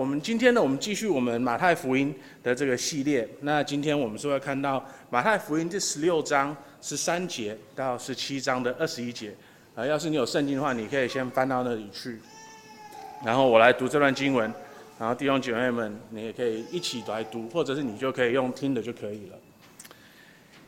[0.00, 3.28] 我们今天呢，我们继续我们马太福音的这个系列。
[3.42, 9.34] 那今天我们是会看到马太福音第十六章十三节到十七章的二十一节。
[9.74, 12.18] 啊，要是你有圣经的话，你可以先翻到那里去。
[13.22, 14.50] 然后我来读这段经文，
[14.98, 19.36] 然后弟兄姐妹们，你也可以一起来读，或者是你就可以用听的就可以了。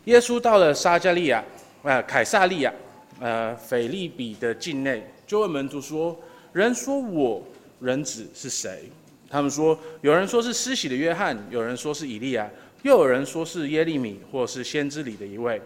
[0.05, 1.43] 耶稣到了撒迦利亚，
[1.85, 2.71] 呃，凯撒利亚，
[3.19, 6.15] 呃，腓利比的境内，就问门徒说
[6.53, 7.43] ：“人说我
[7.81, 8.91] 人子是谁？”
[9.33, 12.47] 他们说：“有人说是施洗的约翰，有人说是以利亚，
[12.83, 15.59] 又有人说是耶利米，或是先知里的一位。”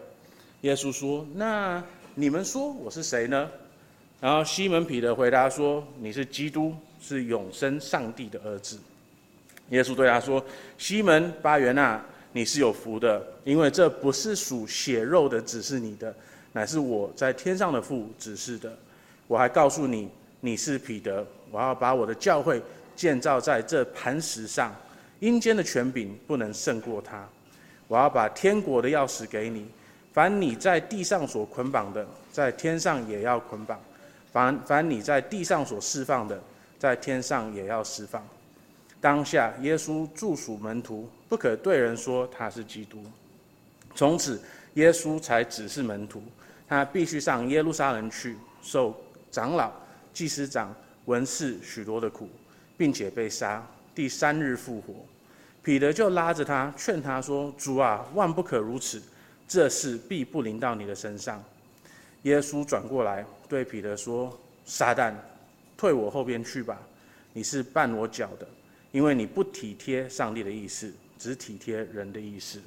[0.62, 1.82] 耶稣说：“那
[2.14, 3.50] 你们说我是谁呢？”
[4.20, 8.78] 然后西门彼得回答说：“你是基督，是永生上帝的儿子。”
[9.70, 10.40] 耶稣对他说
[10.78, 16.14] ：“西门巴约纳，你是有福的，因为这不是属血肉的指示你的，
[16.52, 18.72] 乃是我在天上的父指示的。
[19.26, 22.62] 我还告诉你，你是彼得，我要把我的教会
[22.96, 24.74] 建造在这磐石上，
[25.20, 27.24] 阴间的权柄不能胜过它。
[27.86, 29.68] 我要把天国的钥匙给你，
[30.12, 33.78] 凡你在地上所捆绑的，在天上也要捆绑。”
[34.32, 36.38] 凡凡你在地上所释放的，
[36.78, 38.22] 在天上也要释放。
[39.00, 43.02] 当下，耶稣嘱咐门徒，不可对人说他是基督。
[43.94, 44.38] 从此，
[44.74, 46.22] 耶稣才只是门徒，
[46.68, 48.94] 他必须上耶路撒冷去，受
[49.30, 49.72] 长老、
[50.12, 50.74] 祭司长、
[51.06, 52.28] 文士许多的苦，
[52.76, 54.94] 并且被杀，第三日复活。
[55.62, 59.02] 彼得就拉着他，劝他说：“主啊，万不可如此，
[59.48, 61.42] 这事必不临到你的身上。”
[62.22, 65.12] 耶稣转过来对彼得说：“撒旦，
[65.76, 66.80] 退我后边去吧！
[67.32, 68.46] 你是绊我脚的，
[68.92, 72.60] 因为你不体贴上帝的意思，只体贴人的意思。”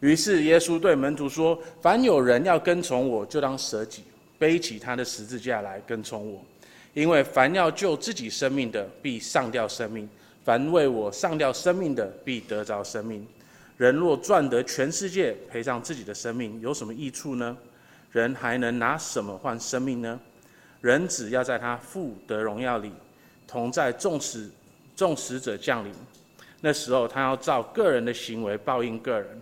[0.00, 4.04] 于是耶稣对门徒说：“凡有人要跟从我，就当舍己，
[4.38, 6.42] 背起他的十字架来跟从我。
[6.94, 10.06] 因为凡要救自己生命的，必丧掉生命；
[10.44, 13.26] 凡为我丧掉生命的，必得着生命。
[13.76, 17.56] 人若赚得全世界，赔上自己的生命，有什么益处呢？”
[18.12, 20.18] 人还能拿什么换生命呢？
[20.80, 22.90] 人只要在他父得荣耀里，
[23.46, 24.50] 同在众使
[24.96, 25.92] 众使者降临，
[26.60, 29.40] 那时候他要照个人的行为报应个人。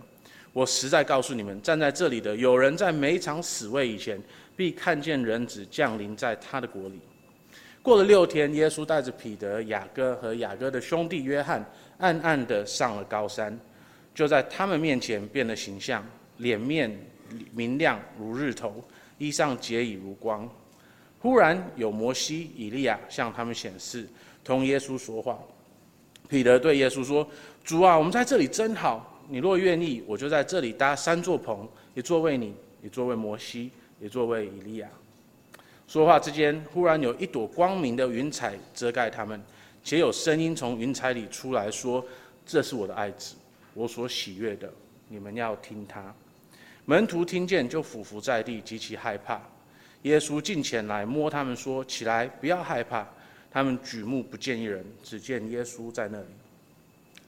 [0.53, 4.21] 我实在告诉你们，站在这里的有人在每一场死位以前，
[4.55, 6.99] 必看见人子降临在他的国里。
[7.89, 11.65] 过了六天，耶稣带着彼得、雅各和雅各的兄弟约翰，
[11.97, 13.59] 暗暗地上了高山，
[14.13, 16.05] 就在他们面前变了形象，
[16.37, 16.95] 脸面。
[17.51, 18.83] 明亮如日头，
[19.17, 20.47] 衣裳洁莹如光。
[21.17, 24.07] 忽然有摩西、以利亚向他们显示，
[24.43, 25.39] 同耶稣说话。
[26.27, 27.27] 彼得对耶稣说
[27.65, 29.19] ：“主啊，我们在这里真好。
[29.27, 34.87] 你若愿意，我就在这里搭三座棚，一座为你，一座为摩西，一座为以利亚。”
[35.89, 39.41] 说话之间，忽然有一朵光明的云彩遮盖他们，
[39.83, 42.05] 且有声音从云彩里出来说
[42.45, 43.33] ：“这是我的爱子，
[43.73, 44.71] 我所喜悦的，
[45.07, 46.13] 你们要听他。”
[46.85, 49.41] 门徒听见，就俯伏在地，极其害怕。
[50.03, 53.07] 耶稣近前来摸他们，说：“起来，不要害怕。”
[53.49, 56.27] 他们举目不见一人，只见耶稣在那里。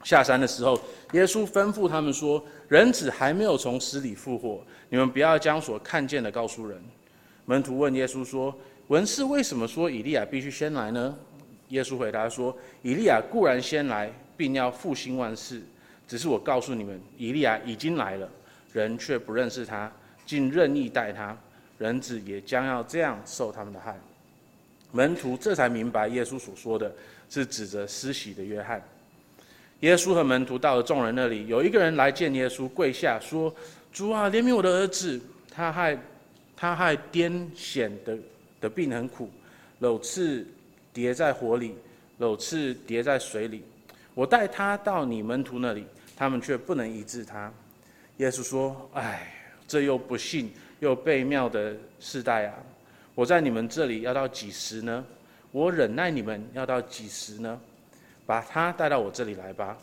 [0.04, 0.80] 下山的时候，
[1.14, 2.40] 耶稣吩咐他们说
[2.70, 6.80] ：“人子还没有从死里复活，你们不要将所看见的告诉人。”
[7.44, 8.54] 门徒问耶稣说
[8.88, 11.14] ：“文士为什么说以利亚必须先来呢？”
[11.70, 15.62] 耶稣回答说：“以利亚固然先来，并要复兴万事，
[16.06, 18.28] 只是我告诉你们，以利亚已经来了。”
[18.72, 19.92] 人却不认识他，
[20.24, 21.36] 竟任意待他，
[21.76, 23.94] 人子也将要这样受他们的害。
[24.92, 26.90] 门徒这才明白，耶稣所说的
[27.28, 28.82] 是指着施洗的约翰。
[29.80, 33.54] 耶稣和门徒到了众人那里，有一个人来见耶稣，跪下说
[33.92, 35.20] ：“主啊，怜悯我的儿子，
[35.50, 35.98] 他害
[36.62, 38.16] 他害癫痫的
[38.60, 39.28] 的病很苦，
[39.80, 40.46] 搂次
[40.92, 41.74] 跌在火里，
[42.18, 43.64] 搂次跌在水里。
[44.14, 45.84] 我带他到你门徒那里，
[46.14, 47.52] 他们却不能医治他。”
[48.18, 49.34] 耶稣说：“哎，
[49.66, 52.54] 这又不信又悖谬的世代啊！
[53.16, 55.04] 我在你们这里要到几时呢？
[55.50, 57.60] 我忍耐你们要到几时呢？
[58.24, 59.76] 把他带到我这里来吧。”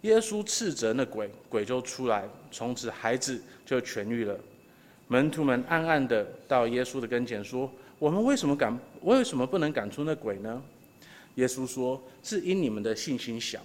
[0.00, 4.34] 耶稣斥责那鬼，鬼就出来，从此孩子就痊愈了。
[5.08, 8.78] 门徒们暗暗的到耶稣的跟前说：“我们为什么赶？
[9.02, 10.62] 为什么不能赶出那鬼呢？”
[11.36, 13.60] 耶稣说：“是因你们的信心小。”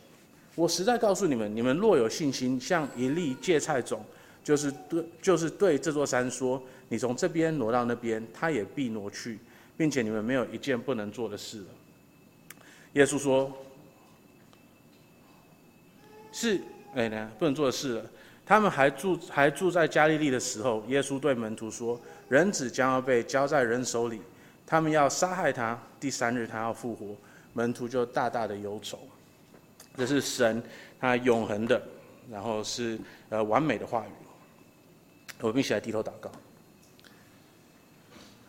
[0.56, 4.04] 我实在告诉你们，你们若有信心，像一粒芥菜种，
[4.44, 9.40] 就是对，就是对这座山说：“你从这边挪到那边，它也必挪去，
[9.78, 11.68] 并且你们没有一件不能做的事了。”
[12.94, 13.54] 耶稣说
[16.34, 16.60] ：“是，
[16.96, 18.06] 哎呢，不能做的事了。”
[18.50, 24.20] 他们还住还住在加利利的时候，耶稣对门徒说：“人子将要被交在人手里，
[24.66, 27.16] 他们要杀害他，第三日他要复活。”
[27.54, 28.98] 门徒就大大的忧愁。
[29.96, 30.64] 这是神
[31.00, 31.80] 他永恒的，
[32.32, 32.98] 然后是
[33.30, 34.12] 呃完美的话语。
[35.42, 36.32] 我们一起来低头祷告。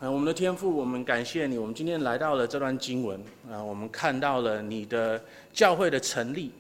[0.01, 1.59] 嗯，我们的天父，我们感谢你。
[1.59, 6.53] 我们今天来到了这段经文，啊，我们看到了你的教会的成立，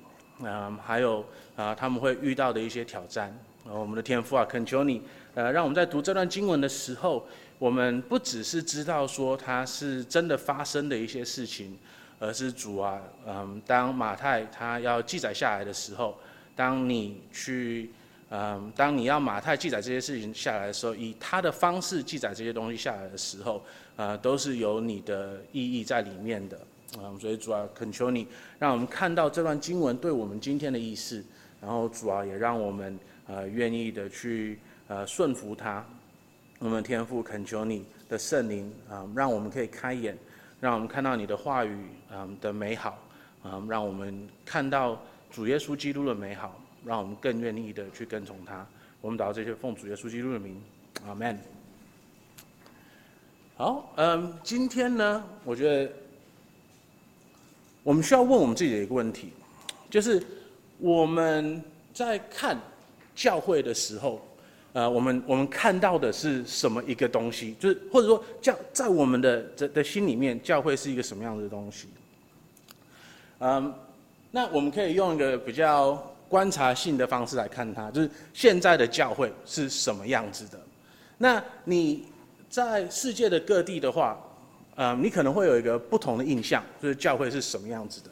[0.42, 1.24] 嗯，还有
[1.56, 3.28] 啊他们会遇到的一些挑战。
[3.64, 5.02] 啊，我们的天父啊，恳求你，
[5.34, 7.26] 呃，让我们在读这段经文的时候，
[7.58, 11.78] 我们不只是知道说它是真的发生的一些事情，
[12.18, 16.18] 而是主啊，嗯，当马太他要记载下来的时候，
[16.56, 17.90] 当你去。
[18.32, 23.60] 嗯，当你要马太记载这些事情下来的时候，以他的方式记载这些东西下来的时候，
[23.96, 26.56] 呃，都是有你的意义在里面的。
[26.98, 28.26] 嗯，所以主要恳求你，
[28.58, 31.24] 让我们看到这段经文对我们今天的意思，
[31.60, 34.58] 然后主要也让我们呃愿意的去
[34.88, 35.84] 呃顺服他。
[36.58, 40.16] 我们天父恳求你的圣灵啊，让我们可以开眼，
[40.60, 42.98] 让我们看到你的话语啊的美好
[43.42, 45.00] 啊，让我们看到
[45.30, 46.60] 主耶稣基督的美好。
[46.82, 48.66] 让我们更愿意的去跟从他。
[49.02, 50.58] 我们祷告这些奉主耶稣基督的名，
[51.06, 51.38] 阿门。
[53.54, 55.92] 好，嗯，今天呢，我觉得
[57.90, 59.32] 我们需要问我们自己的一个问题，
[59.90, 60.22] 就是
[60.78, 61.60] 我们
[61.92, 62.56] 在看
[63.16, 64.24] 教会的时候，
[64.74, 67.56] 呃，我们我们看到的是什么一个东西？
[67.58, 71.88] 就是或者说教在我们的的的心里面，教会是一个什么样的东西？
[73.40, 73.74] 嗯，
[74.30, 76.00] 那我们可以用一个比较。
[76.30, 80.60] 观察性的方式来看它，就是现在的教会是什么样子的。
[81.18, 82.04] 那你
[82.48, 84.16] 在世界的各地的话，
[84.80, 88.10] 呃，你可能会有一个不同的印象，就是教会是什么样子的。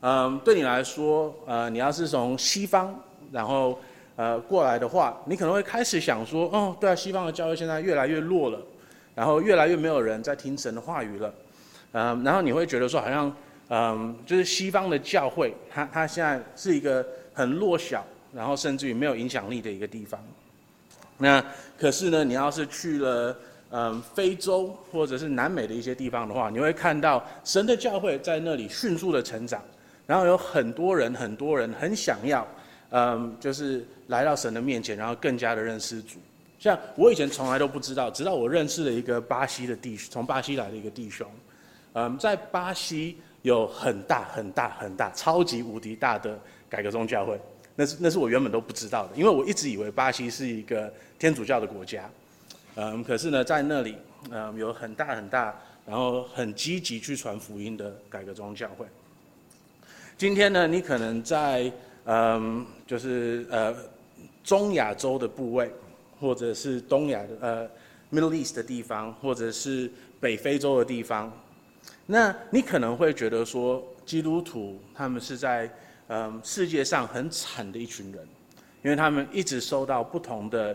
[0.00, 2.98] 嗯，对你来说，呃，你要是从西方
[3.30, 3.78] 然后
[4.16, 8.58] 呃过来的话，你可能会开始想说，哦，对啊，西方的教会现在越来越弱了，
[9.14, 11.34] 然后越来越没有人在听神的话语了。
[11.92, 13.30] 嗯，然后你会觉得说，好像
[13.68, 17.04] 嗯，就是西方的教会，它它现在是一个。
[17.34, 20.20] 很弱小，然后甚至于没有影响力的一个地方。
[21.18, 21.40] 那
[21.78, 23.36] 可是呢，你要是去了
[23.70, 29.62] 嗯非洲或者是南美的一些地方的话，你会看到神的教会在那里迅速的成长，
[30.06, 32.46] 然后有很多人很多人很想要
[32.90, 36.18] 嗯就是来到神的面前，然后更加的认识主。
[36.58, 41.26] 像我以前从来都不知道，直到我认识了一个巴西的弟，从巴西来的一个弟兄，
[41.92, 46.38] 嗯，在巴西有很大很大很大超级无敌大的。
[46.70, 47.40] 改革宗教会，
[47.74, 52.04] 那是那是我原本都不知道的，因为我一直以为巴西是一个天主教的国家，
[52.80, 53.96] 嗯，可是呢，在那里，
[54.30, 55.52] 嗯，有很大很大，
[55.84, 58.86] 然后很积极去传福音的改革宗教会。
[60.16, 61.72] 今天呢，你可能在
[62.04, 63.74] 嗯，就是呃
[64.44, 65.68] 中亚洲的部位，
[66.20, 67.68] 或者是东亚的呃
[68.12, 69.90] Middle East 的地方，或者是
[70.20, 71.32] 北非洲的地方，
[72.06, 75.68] 那你可能会觉得说，基督徒他们是在。
[76.10, 78.26] 嗯，世界上很惨的一群人，
[78.82, 80.74] 因为他们一直受到不同的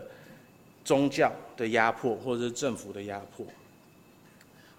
[0.84, 3.46] 宗教的压迫，或者是政府的压迫。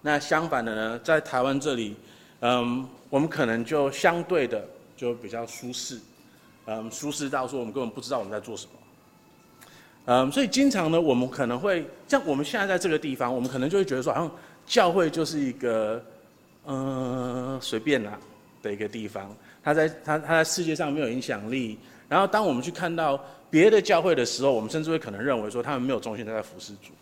[0.02, 1.96] 那相反的呢，在台湾这里，
[2.40, 4.64] 嗯，我们可能就相对的
[4.96, 5.98] 就比较舒适，
[6.66, 8.72] 嗯，舒适到说我们根本不知道我们在做什么。
[10.04, 14.30] 嗯，所以经常呢，我们可能会像我们现在在这个地方，我们可能就会觉得说，好像
[14.64, 16.00] 教会就是一个
[16.66, 18.16] 嗯随便啦
[18.62, 19.34] 的一个地方。
[19.64, 21.76] 他在他他在世界上没有影响力，
[22.08, 23.18] 然后当我们去看到
[23.50, 26.92] 别的教会的时候，我们甚至会可能认为说他们没有中心他在服侍主。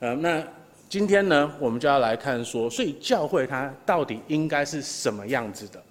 [0.00, 0.42] 呃，那
[0.88, 5.82] 今天呢，我们就要来看说，所以教会它到底应该是什么样子的？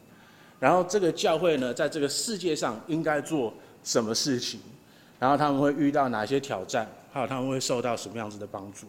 [0.59, 4.59] 然后这个教会呢，在这个世界上应该做什么事情？
[5.19, 6.87] 然后他们会遇到哪些挑战？
[7.11, 8.87] 还有他们会受到什么样子的帮助？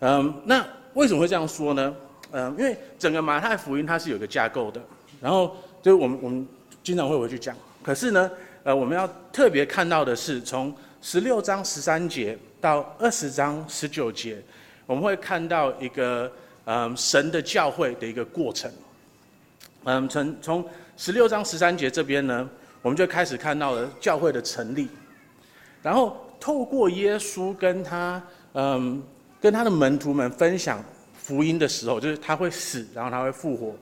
[0.00, 1.94] 嗯，那为什么会这样说呢？
[2.32, 4.80] 嗯，因为整个马太福音它是有个架构的，
[5.20, 6.48] 然后就是我们我们
[6.82, 7.54] 经常会回去讲。
[7.82, 8.30] 可是呢，
[8.62, 14.42] 呃，我们要特别看到的是，从十六章十三节到二十章十九节，
[14.86, 16.32] 我们会看到一个
[16.64, 18.72] 嗯神的教会的一个过程。
[19.84, 20.64] 嗯，从从
[20.96, 22.48] 十六章十三节这边呢，
[22.80, 24.88] 我们就开始看到了教会的成立，
[25.82, 28.22] 然后透过耶稣跟他
[28.54, 29.02] 嗯
[29.38, 30.82] 跟他的门徒们分享。
[31.16, 33.74] 福音的时候，就是他会死，然后他会复活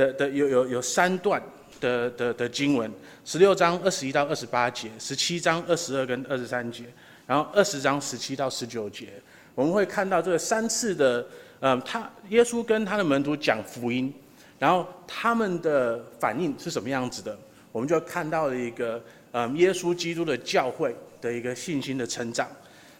[0.00, 1.42] 的的有有有三段
[1.78, 2.90] 的的的经文，
[3.22, 6.84] 十六章二十一到二十八节，十七章二十二跟二十三节，
[7.26, 9.08] 然后二十章十七到十九节，
[9.54, 11.26] 我们会看到这个三次的，
[11.60, 14.10] 嗯，他耶稣跟他的门徒讲福音，
[14.58, 17.36] 然后他们的反应是什么样子的，
[17.70, 19.02] 我们就看到了一个，
[19.32, 22.48] 嗯，耶稣基督的教会的一个信心的成长，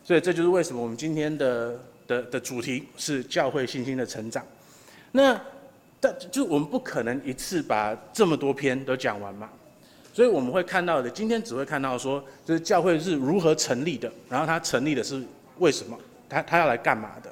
[0.05, 1.79] 所以这就是为什么我们今天的。
[2.11, 4.45] 的的主题是教会信心的成长，
[5.13, 5.41] 那
[6.01, 9.51] 但就我们不可能一次把这么多篇都讲完嘛，
[10.15, 15.23] 所以我们会看到的，今天只会看到说，就是教会是如何成立的，然后它成立的是
[15.59, 17.31] 为什么，它它要来干嘛的，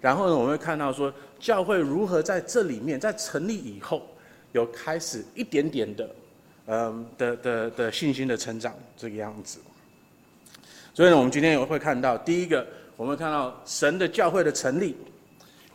[0.00, 4.02] 然后呢，我们会看到说，教会如何在这里面在成立以后，
[4.52, 6.10] 有开始一点点的，
[6.66, 9.58] 嗯的的的信心的成长这个样子。
[10.94, 14.96] 所以呢，我们今天也会看到，第一个，我们看到神的教会的成立，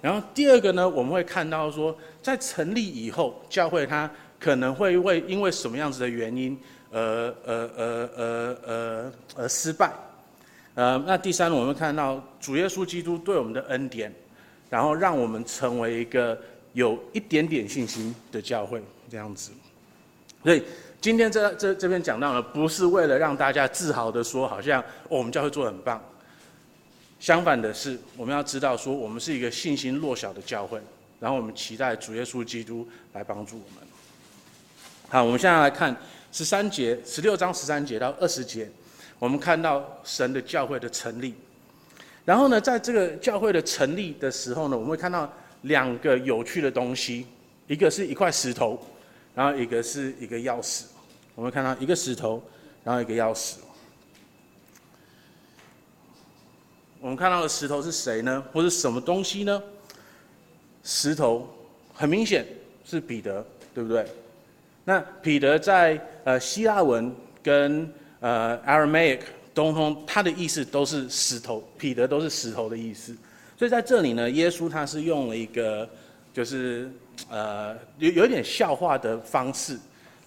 [0.03, 6.59] 然后第二个呢，我们会看到说，在成立以后，教会它可能会为因为什么样子的原因，
[6.91, 9.93] 呃呃呃呃呃而失败，
[10.75, 14.13] 呃，那第三，我们看到主耶稣基督对我们的恩典，
[14.69, 16.37] 然后让我们成为一个
[16.73, 19.51] 有一点点信心的教会这样子，
[20.43, 20.61] 所以。
[21.03, 26.01] 今天这这这边讲到呢，不是为了让大家自豪的说，好像、我们教会做的很棒。
[27.23, 30.77] 相反的是，我们要知道说，我们是一个信心弱小的教会，
[31.21, 33.87] 然后我们期待主耶稣基督来帮助我们。
[35.07, 35.95] 好，我们现在来看
[36.33, 38.69] 十三节，十六章十三节到二十节，
[39.19, 41.33] 我们看到神的教会的成立。
[42.25, 47.25] 然后呢，在这个教会的成立的时候呢，我们会看到两个有趣的东西，
[47.67, 48.77] 一个是一块石头，
[49.33, 50.83] 然后一个是一个钥匙。
[51.35, 52.43] 我们看到一个石头，
[52.83, 53.53] 然后一个钥匙。
[57.03, 58.41] 我们看到的石头是谁呢？
[58.53, 59.61] 或是什么东西呢？
[60.85, 61.45] 石头
[61.93, 62.45] 很明显
[62.85, 63.45] 是彼得，
[63.75, 64.05] 对不对？
[64.85, 67.91] 那彼得在呃希腊文跟
[68.21, 69.19] 呃 Aramaic
[69.53, 73.13] 东通，它的意思都是石头，彼得都是石头的意思。
[73.57, 75.87] 所以在这里呢，耶稣他是用了一个
[76.33, 76.89] 就是
[77.29, 79.77] 呃有有一点笑话的方式。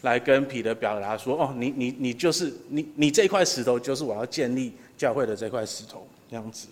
[0.03, 6.69] 来跟彼得表达说：“哦，你你你就是你你这块石头，就是我要建立教会的这块石头，这样子。”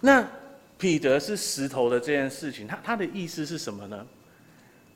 [0.00, 0.26] 那
[0.78, 4.06] 彼得是石头的这件事情，他他的意思是什么呢？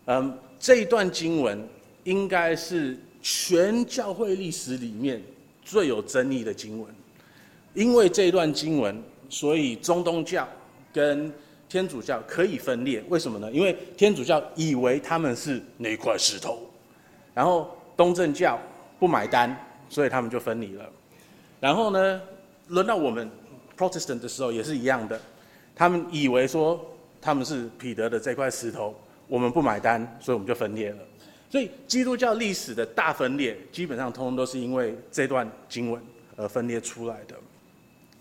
[0.06, 1.68] 嗯，这一段经文
[2.04, 5.22] 应该是全教会历史里面
[5.64, 6.92] 最有争议的经文，
[7.74, 10.48] 因为这一段经文，所以中东教
[10.92, 11.32] 跟
[11.68, 13.02] 天主教可以分裂。
[13.08, 13.50] 为什么呢？
[13.52, 16.60] 因为天主教以为他们是那块石头。
[17.34, 18.58] 然后东正教
[18.98, 19.54] 不买单，
[19.88, 20.88] 所以他们就分离了。
[21.60, 22.20] 然后呢，
[22.68, 23.30] 轮到我们
[23.76, 25.20] Protestant 的时候也是一样的，
[25.74, 26.84] 他们以为说
[27.20, 28.94] 他们是彼得的这块石头，
[29.28, 30.98] 我们不买单，所以我们就分裂了。
[31.48, 36.02] 所以基督教历史的大分裂，基本上通通都是因为这段经文
[36.36, 37.36] 而分裂出来的。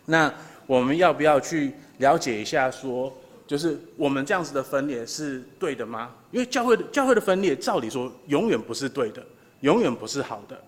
[0.05, 0.31] 那
[0.67, 3.11] 我们要不要去了解一下说？
[3.47, 6.15] 就是我们这样子的分裂是对的吗？
[6.31, 9.23] 因为教会的教会的分裂，照理说永远不是对的，
[9.59, 10.59] 永远不是好的。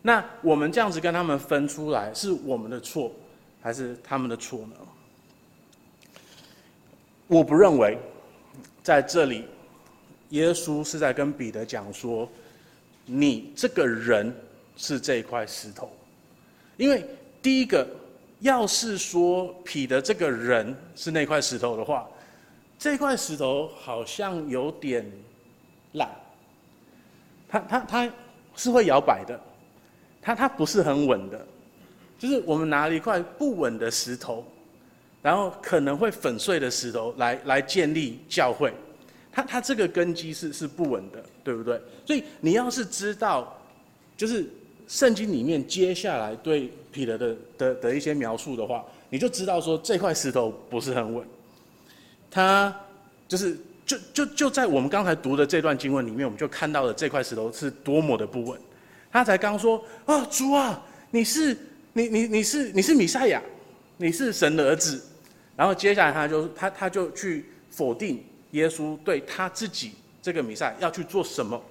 [0.00, 3.12] 那我们这样子跟他们分出来，是我们的错，
[3.62, 4.76] 还是他们的错呢？
[7.28, 7.96] 我不认为，
[8.82, 9.46] 在这里，
[10.30, 12.28] 耶稣是在跟彼得讲说，
[13.06, 14.34] 你这个人
[14.76, 15.90] 是这块石头。
[16.76, 17.06] 因为
[17.40, 17.86] 第一个，
[18.40, 22.08] 要是说彼得这个人是那块石头的话。
[22.78, 25.08] 这块石头好像有点
[25.92, 26.10] 烂，
[27.48, 28.12] 它它它
[28.56, 29.40] 是会摇摆的，
[30.20, 31.46] 它它不是很稳的，
[32.22, 34.46] 就是我们拿了一块不稳的石头，
[35.20, 38.72] 然后可能会粉碎的石头来来建立教会，
[39.32, 41.80] 它它这个根基是是不稳的，对不对？
[42.06, 43.60] 所以你要是知道，
[44.16, 44.48] 就是
[44.86, 51.26] 圣经里面接下来对彼得的的的一些描述的话，你就知道说这块石头不是很稳。
[52.30, 52.72] 他
[53.26, 58.56] 就是就就就在我们刚才读的这段经文里面，我们就看到了这块石头是多么的不稳。
[59.10, 61.58] 他才刚说啊，主啊，你是
[61.92, 63.42] 你你你是你是米赛亚，
[63.96, 65.02] 你是神的儿子。
[65.56, 71.62] 然后接下来他就他他就去否定耶稣对他自己这个米赛要去做什么，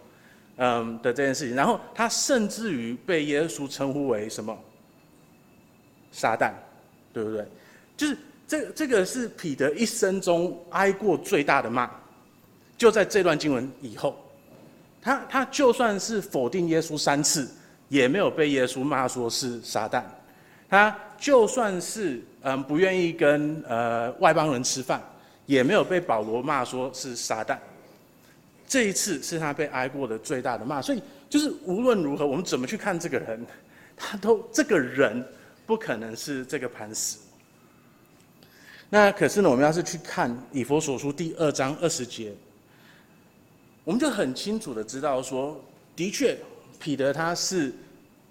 [0.57, 1.55] 嗯的这件事情。
[1.55, 4.57] 然后他甚至于被耶稣称呼为什么？
[6.11, 6.51] 撒旦，
[7.13, 7.45] 对不对？
[7.95, 8.17] 就是。
[8.47, 11.89] 这这个是彼得一生中挨过最大的骂，
[12.77, 14.21] 就在这段经文以后，
[15.01, 17.49] 他他就算是否定耶稣三次，
[17.91, 20.01] 也没有被耶稣骂说是撒旦，
[20.69, 25.03] 他就算是嗯不愿意跟呃外邦人吃饭，
[25.45, 27.57] 也没有被保罗骂说是撒旦，
[28.65, 33.45] 这一次是他被挨过的最大的骂，所以就是无论如何，我们怎么去看这个人，
[33.97, 35.21] 他都这个人
[35.65, 37.17] 不可能是这个磐石。
[38.89, 42.31] 那可是呢，我们要是去看以弗所书第二章二十节，
[43.83, 45.61] 我们就很清楚的知道说，
[45.93, 46.37] 的确，
[46.79, 47.73] 彼得他是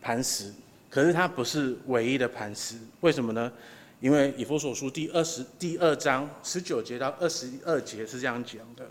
[0.00, 0.52] 磐石，
[0.88, 2.76] 可是他不是唯一的磐石。
[3.00, 3.52] 为什么呢？
[4.00, 8.88] 因为以弗所书第二十第二章十九节到二十二节是这样讲的：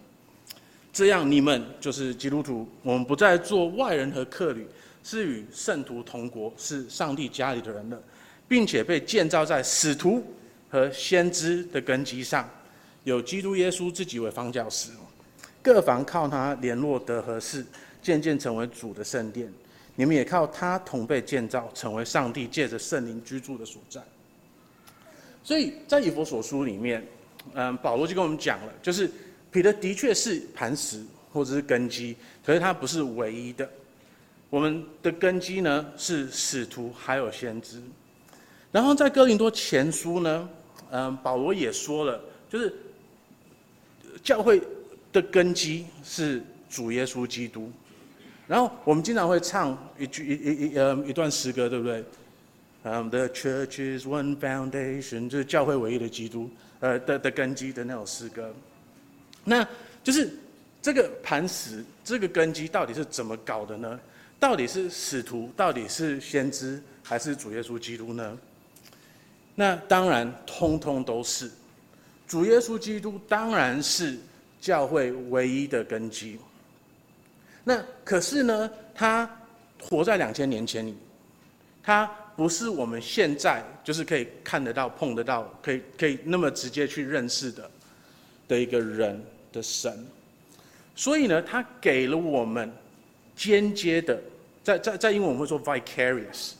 [0.93, 4.67] 这样你们就是基督徒，我们不再做外人和客旅，
[5.03, 7.99] 是与圣徒同国，是上帝家里的人了，
[8.47, 10.23] 并且被建造在使徒
[10.69, 12.47] 和先知的根基上，
[13.03, 14.91] 有基督耶稣自己为方教师，
[15.63, 17.65] 各房靠他联络得合适，
[17.99, 19.51] 渐渐成为主的圣殿。
[19.99, 24.01] 你们也靠他同被建造，成为上帝借着圣灵居住的所在。
[25.43, 27.05] 所以在以弗所书里面，
[27.53, 29.11] 嗯，保罗就跟我们讲了，就是
[29.51, 31.03] 彼得的确是磐石
[31.33, 32.15] 或者是根基，
[32.45, 33.69] 可是他不是唯一的。
[34.49, 37.83] 我们的根基呢是使徒还有先知。
[38.71, 40.49] 然后在哥林多前书呢，
[40.91, 42.73] 嗯，保罗也说了，就是
[44.23, 44.61] 教会
[45.11, 47.69] 的根基是主耶稣基督。
[48.49, 52.03] 然后我们经常会唱一句一一一呃一段诗歌，对不对？
[52.81, 58.51] 嗯，The Church is one foundation，就是教会唯一的基督，呃的的根基的那种诗歌。
[59.43, 59.63] 那
[60.03, 60.31] 就是
[60.81, 63.99] 这个磐石，这个根基到底是怎么搞的呢？
[64.39, 68.35] 到底是使徒，到底是先知，还是主耶稣基督呢？
[69.53, 71.51] 那当然，通通都是。
[72.27, 74.17] 主耶稣基督当然是
[74.59, 76.39] 教会唯一的根基。
[77.69, 79.29] 那可是呢，他
[79.79, 80.97] 活在两千年前里，
[81.83, 82.09] 他。
[82.39, 87.69] 不是我们现在就是可以看得到、碰得到、可以可以那么直接去认识的
[88.47, 89.21] 的一个人
[89.51, 89.93] 的神，
[90.95, 92.71] 所以呢，他给了我们
[93.35, 94.17] 间接的，
[94.63, 96.51] 在在在英文我们会说 vicarious，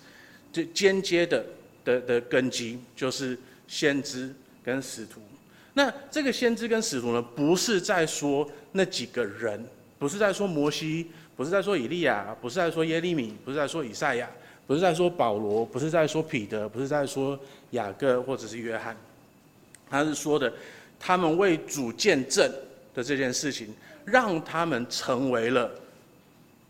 [0.51, 1.45] 就间接的
[1.85, 5.21] 的的根基就是先知跟使徒。
[5.73, 9.65] 那这个先知跟使徒呢，不是在说那几个人，
[9.99, 14.27] 不是在说摩西，不是在说以利亚，不是在说耶利米，不是在说以赛亚。
[14.65, 17.37] 不是在说保罗，不是在说彼得，不是在说
[17.71, 18.95] 雅各或者是约翰，
[19.89, 20.53] 他是说的，
[20.99, 22.47] 他们为主见证
[22.93, 23.73] 的这件事情，
[24.05, 25.71] 让他们成为了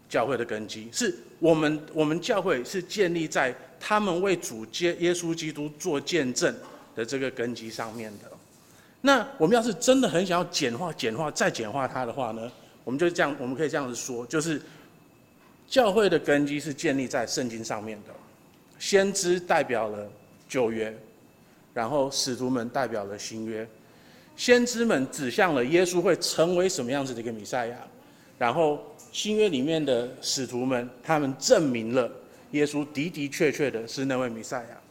[0.08, 0.88] 教会的根基。
[0.94, 6.56] 是我们我们教会是建立在他们为主接耶稣基督做见证
[6.96, 8.32] 的这个根基上面的。
[9.02, 12.50] 那我们要是真的很想要简化、简化再简化它的话呢，
[12.90, 14.60] 我们就这样，我们可以这样子说，就是。
[15.68, 18.12] 教会的根基是建立在圣经上面的，
[18.80, 20.10] 先知代表了
[20.48, 20.92] 旧约，
[21.76, 23.70] 然后使徒们代表了新约，
[24.36, 27.78] 先知们指向了耶稣会成为什么样子的一个弥赛亚，
[28.40, 32.12] 然后新约里面的使徒们，他们证明了
[32.50, 34.82] 耶稣的的确确的是那位弥赛亚，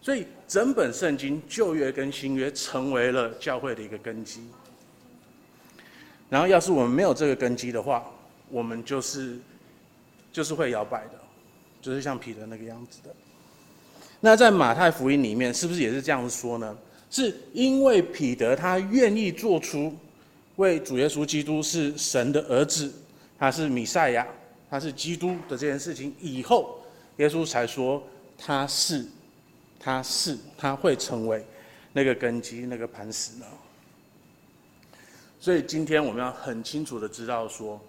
[0.00, 4.44] 所以整本圣经旧约跟新约成为了教会的一个根基。
[6.28, 8.04] 然后要是我们没有这个根基的话，
[8.50, 9.38] 我们就是。
[10.30, 11.18] 就是会摇摆的，
[11.80, 13.12] 就是像彼得那个样子的。
[14.20, 16.76] 那在马太福音里面，是不是也是这样子说呢？
[17.10, 19.96] 是因为彼得他愿意做出
[20.56, 22.92] 为主耶稣基督是神的儿子，
[23.38, 24.24] 他是弥赛亚，
[24.70, 26.78] 他是基督的这件事情以后，
[27.16, 28.00] 耶稣才说
[28.36, 29.04] 他是，
[29.80, 31.44] 他是，他会成为
[31.94, 33.46] 那个根基，那个磐石呢。
[35.40, 37.80] 所以今天我们要很清楚的知道说。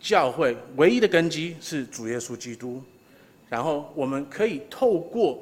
[0.00, 2.80] 教会唯一的根基是主耶稣基督，
[3.48, 5.40] 然后我们可以透过，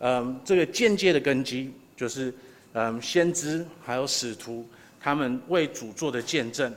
[0.00, 2.30] 嗯，这个间接的根基，就是
[2.74, 4.66] 嗯，先知还有使徒
[5.00, 6.70] 他们为主做的见证，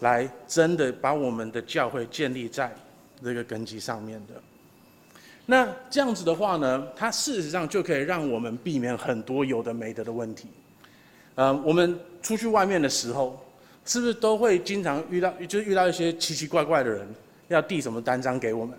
[0.00, 2.74] 来真的把我们的教会建立在
[3.22, 4.34] 这个根基上面的。
[5.46, 10.48] 那这样子的话呢，它事实上就可以让我们避免很多有的没的的问题。
[11.42, 13.38] 嗯，我们出去外面的时候。
[13.84, 17.04] 是不是都会经常遇到，就是遇到一些奇奇怪怪的人，
[17.48, 18.78] 要递什么单张给我们？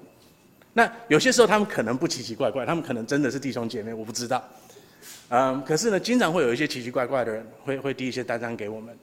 [0.71, 4.41] 那有些时候他们可能不奇奇怪怪，他们可能真的是弟兄姐妹，我不知道。
[5.27, 8.97] 嗯，可是呢，经常会有一些奇奇怪怪的人会会递一些单张给我们。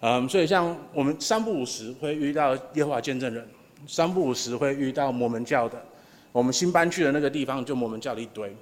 [0.00, 3.42] 嗯，所以像我们三不五时会遇到耶和华见证人，
[3.86, 5.82] 三不五时会遇到摩门教的。
[6.30, 8.54] 我们新搬去的那个地方就摩门教的一堆，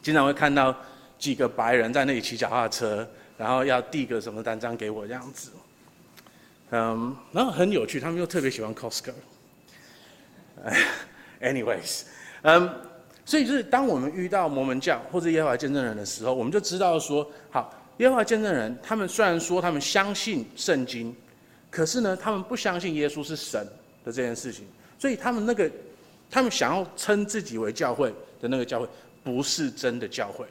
[0.00, 0.74] 经常会看到
[1.18, 5.50] 几个白人在那里骑脚踏车，然后要递个什么单张给我这样子。
[6.70, 9.12] 嗯然后很有趣，他们又特别喜欢 Costco。
[11.40, 12.02] Anyways，
[12.42, 12.68] 嗯、
[13.24, 21.14] 所以就是当我们遇到摩门教或者耶和华见证人的时候，我们就知道说，好，耶和华见证人他们虽然说他们相信圣经，
[21.70, 23.64] 可是呢，他们不相信耶稣是神
[24.04, 24.64] 的这件事情，
[24.98, 25.70] 所以他们那个
[26.30, 28.88] 他们想要称自己为教会的那个教会，
[29.22, 30.46] 不是真的教会。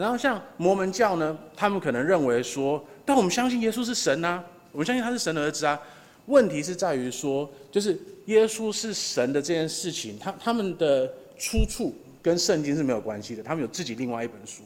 [0.00, 4.42] 然后像摩门教呢，他们可能认为说，但我们相信耶稣是神啊。
[4.72, 5.78] 我们相信他是神的儿子啊，
[6.24, 14.62] 问题是在于说，就是耶稣是神的这件事情，他他们的出处跟圣经是没有关系的，他们有自己另外一本书。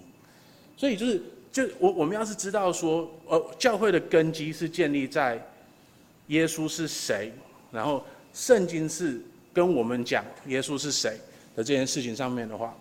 [0.77, 1.21] 所以就是，
[1.51, 5.45] 就我我们要是知道说，呃，教会的根基是建立在
[6.29, 7.33] 耶稣是谁，
[7.73, 9.21] 然后圣经是
[9.53, 11.19] 跟我们讲耶稣是谁
[11.57, 12.73] 的这件事情上面的话，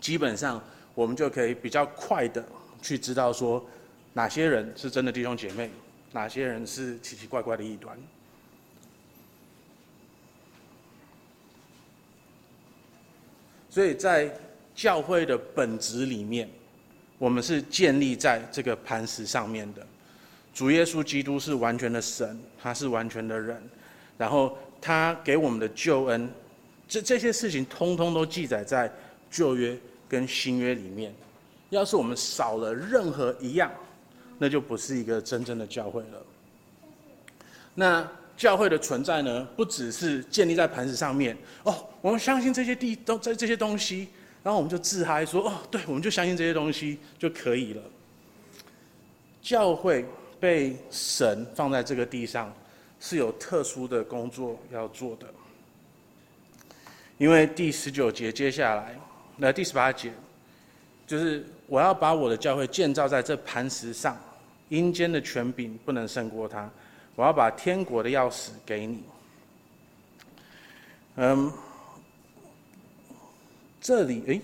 [0.00, 0.60] 基本上
[1.00, 2.44] 我们就可以比较快的
[2.82, 3.64] 去知道说，
[4.12, 5.70] 哪些人是真的弟兄姐妹，
[6.12, 7.98] 哪些人是奇奇怪怪的异端。
[13.70, 14.30] 所以在
[14.74, 16.46] 教会的本质里面，
[17.16, 19.86] 我们是建立在这个磐石上面的。
[20.52, 23.58] 主耶稣基督是完全的神，他是完全的人，
[24.18, 26.30] 然后他给我们的救恩，
[26.86, 28.92] 这这些事情通通都记载在
[29.30, 29.74] 旧约
[30.10, 31.14] 跟新约里面。
[31.70, 33.70] 要是我们少了任何一样，
[34.36, 36.22] 那就不是一个真正的教会了。
[37.74, 44.08] 那教会的存在呢，不只是建立在磐石上面哦，我们相信这些地都在这些东西。
[44.42, 47.82] 然后我们就自嗨说：“哦，对，我们就相信这些东西就可以了。”
[49.42, 50.06] 教会
[50.40, 52.50] 被神放在这个地上，
[52.98, 55.26] 是有特殊的工作要做的。
[57.18, 58.98] 因为第十九节接下来，
[59.42, 60.12] 那第十八节，
[61.06, 64.14] 就是我要把我的教会建造在这磐石上，
[64.68, 66.70] 阴间的权柄不能胜过它。
[67.16, 69.02] 我要把天国的钥匙给你。
[71.16, 71.50] 嗯。
[73.80, 74.42] 这里诶，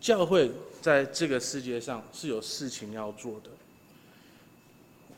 [0.00, 3.50] 教会在这个世界上是有事情要做的。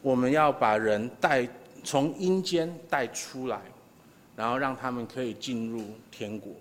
[0.02, 1.48] 我们要把人带
[1.84, 3.60] 从阴间带出来，
[4.36, 6.52] 然后让他们可以进入天国。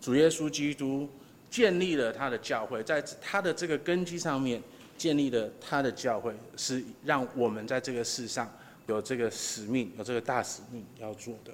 [0.00, 1.08] 主耶稣基督
[1.50, 4.62] 建立了他的教会，在他的这个根基上面
[4.96, 8.48] 建立了他的教会，是让我们在这个世上
[8.86, 11.52] 有这个使命，有这个大使命要做的。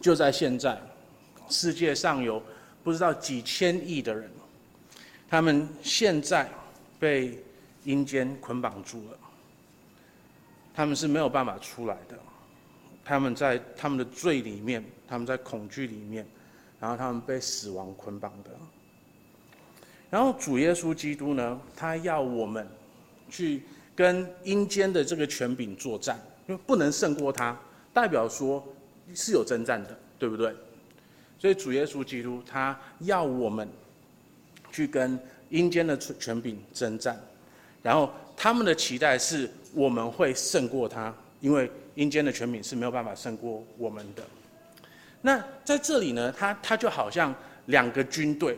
[0.00, 0.80] 就在现在，
[1.48, 2.42] 世界上有
[2.82, 4.30] 不知道几千亿的人，
[5.28, 6.48] 他们现在
[6.98, 7.38] 被
[7.84, 9.18] 阴间捆绑住了，
[10.74, 12.18] 他们是没有办法出来的，
[13.10, 16.24] 他们在他们的罪里面，他们在恐惧里面，
[16.78, 18.50] 然后他们被死亡捆绑的。
[20.08, 22.64] 然后主耶稣基督呢，他要我们
[23.28, 23.64] 去
[23.96, 27.58] 跟阴间的这个权柄作战，因为不能胜过他，
[27.92, 28.64] 代表说。
[29.12, 30.54] 是有征战的，对不对？
[31.36, 33.68] 所以主耶稣基督他要我们
[34.70, 35.18] 去跟
[35.48, 37.20] 阴间的权柄征战，
[37.82, 41.68] 然后他们的期待是我们会胜过他，因为
[42.00, 44.22] 阴间的权柄是没有办法胜过我们的。
[45.20, 47.34] 那在这里呢，他他就好像
[47.66, 48.56] 两个军队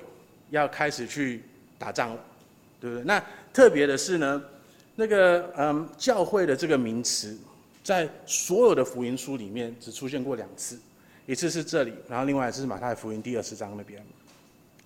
[0.51, 1.43] 要开始去
[1.77, 2.25] 打仗了，
[2.81, 3.05] 对不对？
[3.05, 3.21] 那
[3.53, 4.41] 特别的是呢，
[4.95, 7.37] 那个嗯，教会的这个名词。
[7.83, 10.79] 在所有的福音书里面，只出现过两次，
[11.27, 14.01] 一次是这里，然后另外一次是马太福音第二十章那边。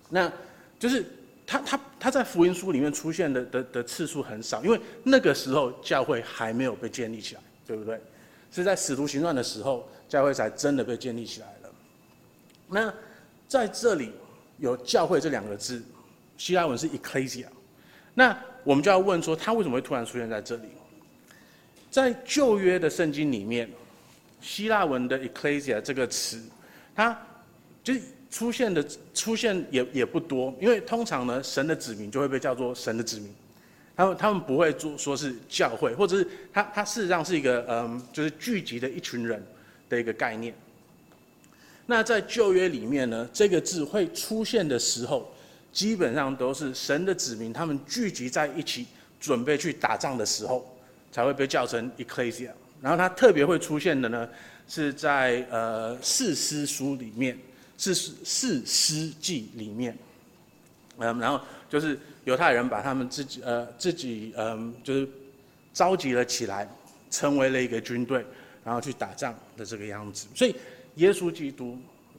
[0.09, 0.33] 那
[0.79, 1.05] 就是
[1.45, 8.01] 他他他在福音书里面出现的的的次数很少，因为那个时候教会还没有被建立起来，对不对？
[8.51, 11.69] 是在使徒行传的时候，教会才真的被建立起来了。
[12.67, 12.93] 那
[13.47, 14.11] 在这里
[14.57, 15.81] 有教会这两个字，
[16.37, 17.45] 希腊文是 ecclesia，
[18.13, 20.63] 那我们就要问说，他为什么会突然出现在这里？
[21.89, 23.69] 在旧约的圣经里面，
[24.41, 26.43] 希腊文的 ecclesia 这个词，
[26.93, 27.17] 它
[27.81, 33.33] 就是出现的出现也也不多，因为通常呢，神的子民就会被叫做神的子民，
[33.97, 39.43] 他们他们不会做说是教会，或者是他他事实上是一个嗯，就是聚集的一群人
[39.89, 40.53] 的一个概念。
[41.87, 45.29] 那在旧约里面呢，这个字会出现的时候，
[45.73, 48.85] 基本上都是神的子民他们聚集在一起，
[49.19, 50.65] 准备去打仗的时候。
[51.09, 54.29] 才会被叫成 ecclesia，然后它特别会出现的呢，
[54.67, 57.35] 是在呃四师书里面，
[57.77, 59.97] 是四师记里面，
[60.97, 65.07] 嗯，然后就是犹太人把他们自己呃自己嗯就是
[65.71, 66.67] 召集了起来，
[67.09, 68.25] 成为了一个军队，
[68.63, 70.27] 然后去打仗的这个样子。
[70.35, 70.53] 所以
[70.95, 71.77] 耶稣基督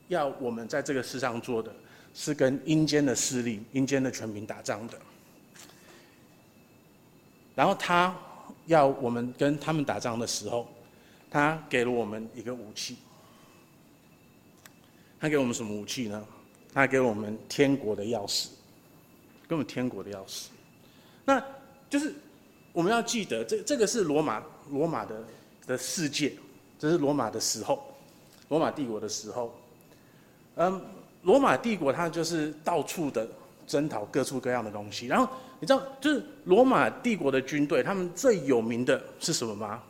[0.09, 1.71] 要我们在这个世上做的
[2.15, 4.99] 是跟阴间的势力、阴间的权柄打仗的，
[7.55, 8.15] 然后他。
[8.67, 10.69] 要我们跟他们打仗的时候，
[11.31, 12.99] 他给了我们一个武器。
[15.19, 16.23] 他给我们什么武器呢？
[16.75, 18.49] 他给我们天国的钥匙，
[19.49, 20.47] 根本天国的钥匙。
[21.25, 21.43] 那
[21.91, 22.15] 就是
[22.73, 25.25] 我们要记得，这这个是罗马罗马的
[25.67, 26.35] 的世界，
[26.79, 27.83] 这是罗马的时候，
[28.49, 29.53] 罗马帝国的时候。
[30.57, 30.81] 嗯，
[31.23, 33.27] 罗马帝国它就是到处的
[33.67, 35.29] 征讨各处各样的东西，然后。
[35.61, 39.83] 你知道，就是罗马帝国的军队，他们最有名的是什么吗？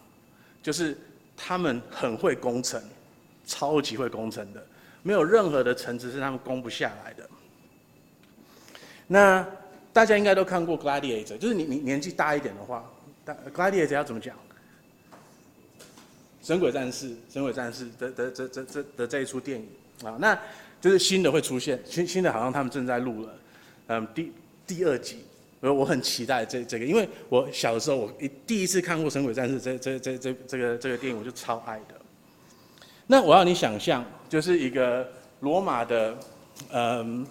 [0.62, 0.96] 就是
[1.36, 2.82] 他们很会攻城，
[3.44, 4.66] 超级会攻城的，
[5.02, 7.28] 没有任何的城池是他们攻不下来的。
[9.08, 9.44] 那
[9.92, 12.88] 大家应该都看过《Gladiator》，就是你你年纪大一点的话，
[13.52, 14.36] 《Gladiator》要怎么讲？
[16.40, 19.68] 神鬼战士，神鬼战士的的这这这的这一出电影
[20.02, 20.38] 啊，那
[20.80, 23.34] 就是新的会出现，新新的好像他们正在录了，
[23.88, 24.32] 嗯，第
[24.66, 25.24] 第二集，
[25.60, 31.94] 我我很期待这这个，因为我小的时候我一第一次看过神鬼战士这这这这这个这个电影，我就超爱的。
[33.06, 35.06] 那我要你想象，就是一个
[35.40, 36.16] 罗马的，
[36.72, 37.26] 嗯，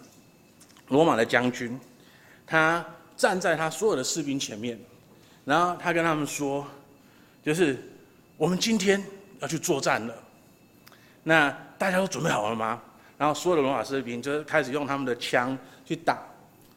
[0.89, 1.79] 罗马的将军，
[2.45, 4.79] 他站在他所有的士兵前面，
[5.43, 6.65] 然后他跟他们说，
[7.43, 7.77] 就是
[8.37, 9.03] 我们今天
[9.39, 10.13] 要去作战了。
[11.23, 12.81] 那大家都准备好了吗？
[13.17, 16.19] 然后所有的罗马士兵就是开始用他们的枪去打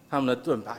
[0.08, 0.78] 他们的盾牌。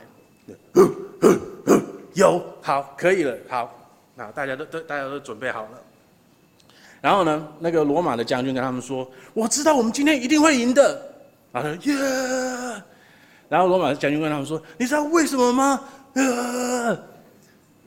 [2.14, 3.72] 有，好，可以了，好，
[4.14, 5.82] 那大家都都大家都准备好了。
[7.00, 11.00] 然后呢，那个罗马的将军跟他们说：“我知道我们今天一定会赢的。”
[11.50, 12.82] 然后耶。
[13.52, 15.78] 然后罗马将军跟他们说：“你知道为什么吗？”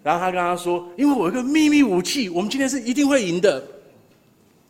[0.03, 3.63] 然后他跟他说：“因为我有一个秘密武器，我们今天是一定会赢的。”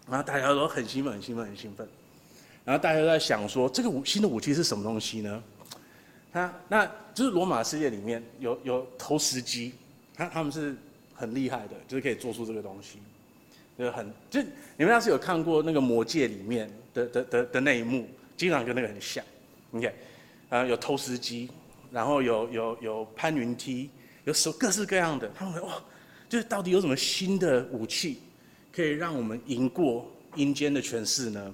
[0.10, 1.86] 然后大家都很兴奋，很兴奋，很兴奋。
[2.64, 5.44] 然后大家都在想说：“这个武新的武器是什么东西呢？”
[6.32, 9.74] 他那就是罗马世界里面有有投石机，
[10.16, 10.74] 他他们是
[11.14, 13.00] 很厉害的，就是可以做出这个东西。
[13.78, 14.42] 就很就
[14.78, 19.22] 你们要是有看过那个《魔戒》里面的的的的那一幕，经常跟那个很像。
[19.74, 19.94] OK，
[20.50, 21.50] 呃，有投石机，
[21.92, 23.90] 然后有有有攀云梯，
[24.24, 25.30] 有什各式各样的。
[25.36, 25.82] 他们哇，
[26.30, 28.22] 就是到底有什么新的武器
[28.74, 31.54] 可以让我们赢过阴间的权势呢？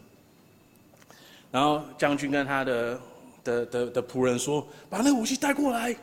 [1.52, 3.02] 然后将军跟他的
[3.44, 5.96] 的的的仆人说：“把那个武器带过来。”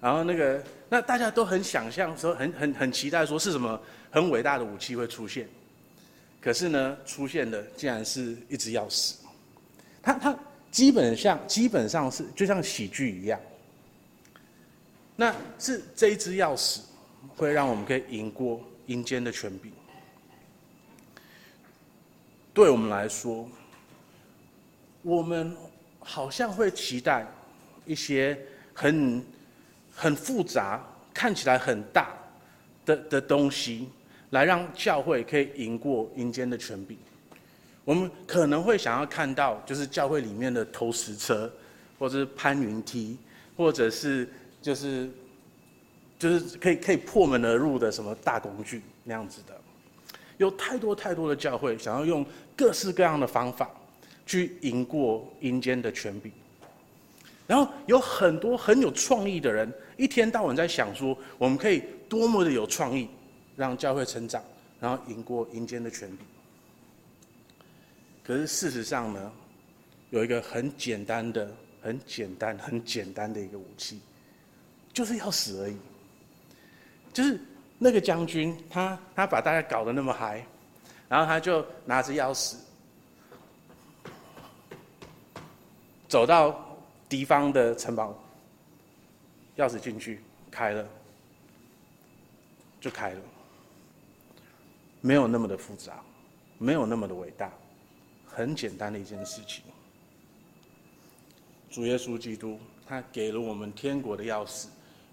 [0.00, 3.80] 然后那个那大家都很想象说，很很很期待说是什么。
[4.12, 5.48] 很伟大的武器会出现，
[6.40, 9.14] 可是呢，出现的竟然是一支钥匙。
[10.02, 10.36] 他他
[10.70, 13.40] 基本上基本上是就像喜剧一样。
[15.16, 16.80] 那是这一支钥匙
[17.36, 19.72] 会让我们可以赢过阴间的权柄。
[22.54, 23.48] 对我们来说，
[25.02, 25.56] 我们
[25.98, 27.26] 好像会期待
[27.84, 28.38] 一些
[28.72, 29.24] 很
[29.94, 32.14] 很复杂、看起来很大
[32.84, 33.88] 的的东西。
[34.30, 36.96] 来让教会可以赢过阴间的权柄，
[37.90, 41.52] 我们可能会想要看到，就是教会里面的投石车，
[41.98, 43.18] 或者是攀云梯，
[43.56, 44.28] 或者是
[44.62, 45.10] 就是
[46.16, 49.60] 就是可以可以破门而入的什么大工具那样子的。
[50.38, 52.24] 有太多太多的教会想要用
[52.56, 53.68] 各式各样的方法
[54.24, 56.30] 去赢过阴间的权柄，
[57.44, 63.08] 然后有很多很有创意的人，一天到晚在想说，我们可以多么的有创意。
[63.56, 64.40] 让教会成长，
[64.78, 66.18] 然后赢过阴间的权柄。
[68.30, 69.32] 可是事实上呢，
[70.10, 74.00] 有一个很简单的、很简单、很简单的一个武器，
[74.92, 75.76] 就是要死而已。
[77.12, 77.40] 就是
[77.76, 80.46] 那个将军，他他把大家搞得那么嗨，
[81.08, 82.54] 然后他就拿着钥匙，
[86.06, 88.16] 走到敌方的城堡，
[89.56, 90.20] 钥匙进去
[90.52, 90.86] 开了，
[92.80, 93.20] 就开了。
[95.00, 96.00] 没有那么的复杂，
[96.58, 97.50] 没有那么的伟大，
[98.32, 99.62] 很简单的一件事情。
[101.70, 104.66] 主耶稣基督，他给了我们天国的钥匙，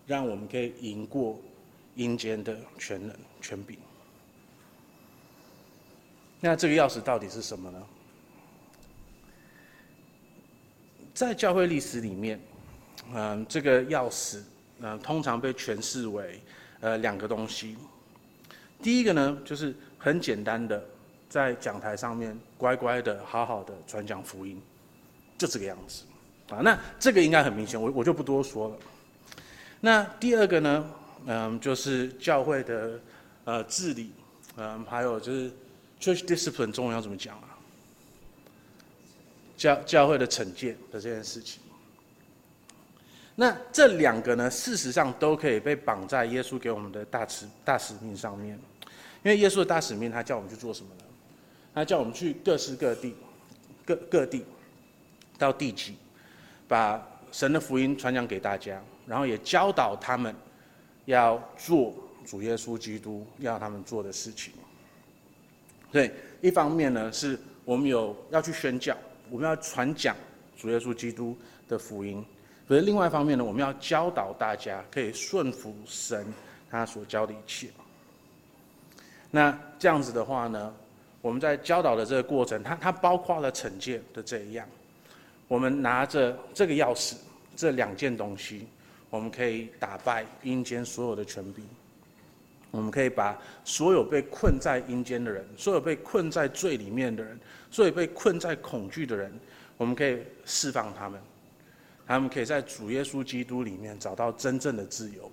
[0.05, 1.39] 让我们可以赢过
[1.95, 3.77] 阴间的权能、权柄。
[6.39, 7.83] 那这个钥匙到底是什么呢？
[11.13, 12.39] 在教会历史里面，
[13.11, 14.43] 嗯，这个钥匙，
[14.79, 16.39] 嗯，通常被诠释为，
[16.79, 17.75] 呃，两个东西。
[18.83, 20.83] 第一个呢，就是很简单的，
[21.29, 24.61] 在讲台上面乖乖的、好好的传讲福音，
[25.37, 26.03] 就这个样子，
[26.49, 28.77] 啊，那这个应该很明显，我我就不多说了。
[29.79, 30.89] 那第二个呢，
[31.25, 32.99] 嗯，就是教会的
[33.43, 34.11] 呃治理，
[34.55, 35.51] 嗯，还有就是
[35.99, 37.57] church discipline 中文要怎么讲啊？
[39.57, 41.61] 教教会的惩戒的这件事情。
[43.35, 48.57] 那这两个呢，事实上都可以被绑在耶稣给我们的大使大使命上面，
[49.23, 51.03] 因为耶稣的大使命，他叫我们去做什么呢？
[51.77, 53.13] 他叫我们去各市各地，
[53.85, 54.43] 各各地
[55.37, 55.95] 到地级，
[56.67, 56.99] 把
[57.31, 60.33] 神的福音传讲给大家，然后也教导他们
[61.05, 61.93] 要做
[62.25, 64.51] 主耶稣基督要他们做的事情。
[65.91, 66.09] 所以
[66.41, 68.97] 一方面呢，是我们有要去宣教，
[69.29, 70.15] 我们要传讲
[70.57, 71.37] 主耶稣基督
[71.69, 72.25] 的福音。
[72.67, 76.25] 可是另外一方面呢，我们要教导大家可以顺服神
[76.71, 77.69] 他所教的一切。
[79.29, 80.73] 那这样子的话呢，
[81.21, 84.67] 我们在教导的这个过程，它它包括了惩戒的这一样。
[85.47, 87.15] 我们拿着这个钥匙，
[87.55, 88.67] 这两件东西，
[89.09, 91.65] 我们可以打败阴间所有的权柄。
[92.71, 97.39] 我们可以把所有被困在阴间的人，所有被困在罪里面的人，
[97.71, 99.31] 所有被困在恐惧的人，
[99.77, 101.19] 我们可以释放他们。
[102.05, 105.31] 他们可以在主耶稣基督里面找到真正的自由。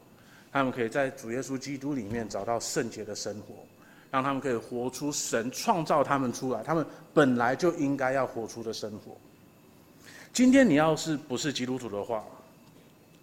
[0.53, 3.55] 他们可以在主耶稣基督里面找到圣洁的生活，
[4.15, 9.17] 让他们可以活出神创造他们出来，他们本来就应该要活出的生活。
[10.33, 12.25] 今天你要是不是基督徒的话，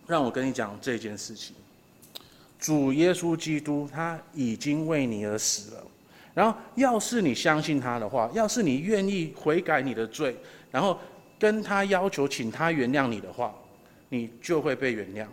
[0.06, 1.56] 让我跟你讲这件事情。
[2.60, 5.84] 主耶稣基督他已经为你而死了，
[6.34, 10.36] 然后要是你相信他的话，要是你愿意悔改你的罪，
[10.71, 10.99] 然后
[11.39, 13.56] 跟他要求请他原谅你的话，
[14.10, 15.25] 你就会被原谅。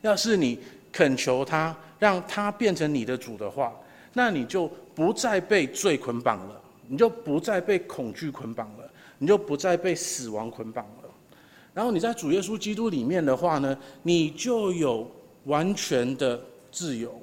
[0.00, 0.58] 要是你
[0.90, 3.72] 恳求他，让他变成你的主的话，
[4.12, 11.08] 那你就不再被罪捆绑了，你就不再被恐惧捆绑了，你就不再被死亡捆绑了。
[11.72, 15.08] 然后你在主耶稣基督里面的话呢，你就有
[15.44, 16.42] 完全的。
[16.70, 17.18] 自由，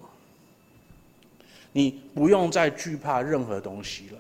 [1.71, 4.17] 你不用再惧怕任何东西了。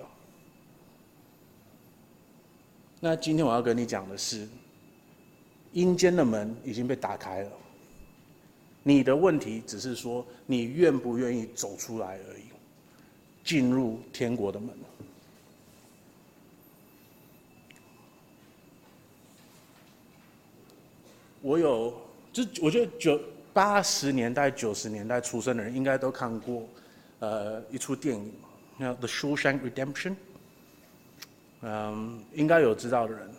[2.99, 4.47] 那今天我要跟你讲的是，
[5.73, 7.51] 阴间的门已经被打开了，
[8.83, 12.34] 你的问题只是说你愿不愿意走出来而已，
[13.45, 14.69] 进入天国的门。
[21.41, 21.93] 我有，
[22.33, 23.17] 就我觉得九。
[23.55, 26.67] 八十年代、九十年代出生的人应该都看过，
[27.19, 28.29] 呃，一出电影，
[28.77, 30.09] 叫《The Shawshank Redemption》。
[31.61, 33.29] 嗯，应该有知道的人。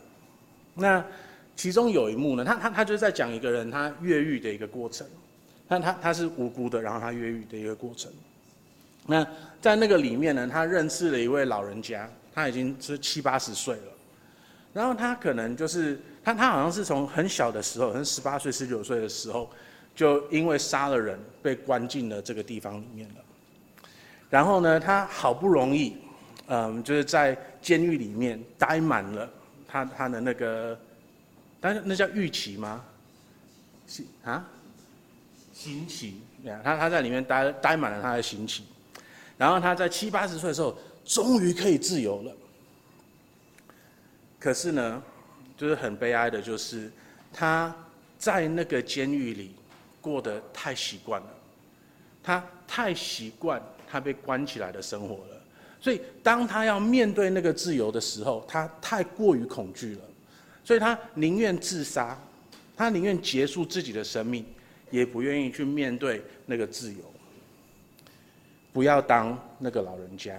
[0.72, 1.04] 那
[1.54, 5.06] 其中有一幕呢，他他他就是在讲一个人他越狱的一个过程。
[5.68, 8.10] 但他他是无辜的，然后他越狱的一个过程。
[9.06, 9.26] 那
[9.60, 13.92] 在那个里面呢，他认识了一位老人家，他已经是七八十岁了。
[14.72, 19.48] 然后他可能就是他他好像是从很小的时候，可能十八岁、十九岁的时候。
[19.94, 23.14] 就因为杀了人，被关进了这个地方里面了。
[24.28, 25.96] 然后呢，他好不容易，
[26.48, 29.26] 嗯，就是在监狱里面待满了
[29.66, 30.78] 他他的那个，
[31.62, 32.84] 但是那叫狱期吗？
[33.88, 34.44] 是啊，
[35.54, 36.20] 刑期。
[36.62, 38.66] 他他在里面待待满了他的刑期。
[39.37, 42.33] 然后他在七八十岁的时候，终于可以自由了。
[44.38, 45.03] 可是呢，
[45.57, 46.90] 就是很悲哀的，就是
[47.33, 47.75] 他
[48.18, 49.55] 在那个监狱里。
[49.99, 51.29] 过得太习惯了，
[52.22, 55.42] 他太习惯他被关起来的生活了，
[55.81, 60.03] 所以当他要面对那个自由的时候，他太过于恐惧了，
[60.62, 62.16] 所以他宁愿自杀，
[62.77, 64.46] 他宁愿结束自己的生命，
[64.92, 67.01] 也不愿意去面对那个自由。
[68.76, 70.38] 不要当那个老人家，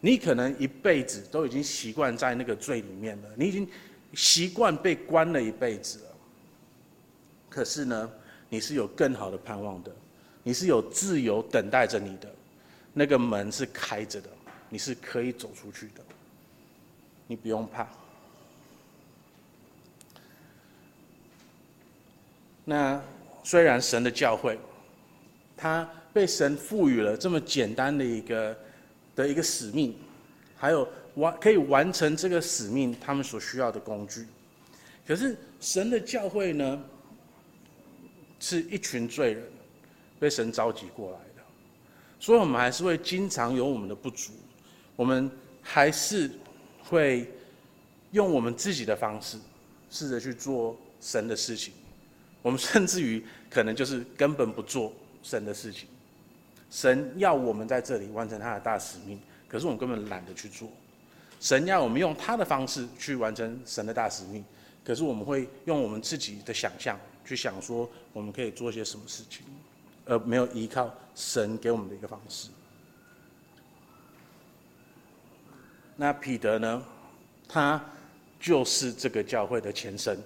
[0.00, 3.70] 你可能一辈子都已经习惯在那个罪里面了，你已经
[4.12, 6.04] 习惯被关了一辈子了。
[7.48, 8.10] 可是呢，
[8.48, 9.92] 你是有更好的盼望的，
[10.42, 12.28] 你是有自由等待着你的，
[12.92, 14.28] 那个门是开着的，
[14.68, 16.02] 你是可以走出去的，
[17.28, 17.86] 你不用怕。
[22.64, 23.00] 那
[23.44, 24.58] 虽然神的教会，
[25.56, 28.56] 他被神赋予了这么简单的一个
[29.14, 29.94] 的一个使命，
[30.56, 34.26] 还有完可以完成这个使命他们所需要的工具，
[35.06, 36.82] 可是神的教会呢？
[38.40, 39.42] 是一群罪人
[40.20, 41.42] 被神召集过来的，
[42.20, 44.32] 所以我们还是会经常有我们的不足，
[44.96, 45.30] 我们
[45.62, 46.30] 还是
[46.82, 47.26] 会
[48.10, 49.38] 用我们自己的方式
[49.88, 51.72] 试着去做神的事情，
[52.42, 55.88] 我们甚至于可能就是根本不做神的事情。
[56.74, 60.68] 神要我们在这里完成他的大使命，可是我们根本懒得去做。
[61.38, 64.44] 神要我们用他的方式去完成神的大使命，
[64.84, 66.98] 可是我们会用我们自己的想象。
[67.24, 69.46] 去想说我们可以做些什么事情，
[70.04, 72.48] 而没有依靠神给我们的一个方式。
[75.94, 76.82] 那彼得呢？
[77.48, 77.82] 他
[78.40, 80.18] 就是这个教会的前身，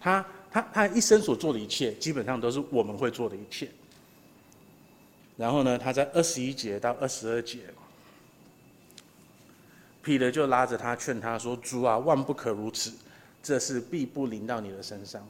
[0.00, 3.68] 他他他一生所做的一切，基本上都是我们会做的一切。
[5.36, 7.58] 然后呢，他在二十一节到二十二节，
[10.02, 12.92] 彼得就拉着他劝他说：“主啊，万不可如此，
[13.42, 15.26] 这事必不临到你的身上。”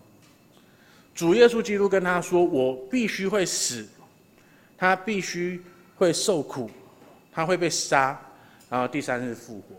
[1.15, 3.87] 主耶稣基督跟他说：“我必须会死，
[4.77, 5.63] 他必须
[5.97, 6.69] 会受苦，
[7.33, 8.21] 他会被杀，
[8.69, 9.77] 然后第三日复活。”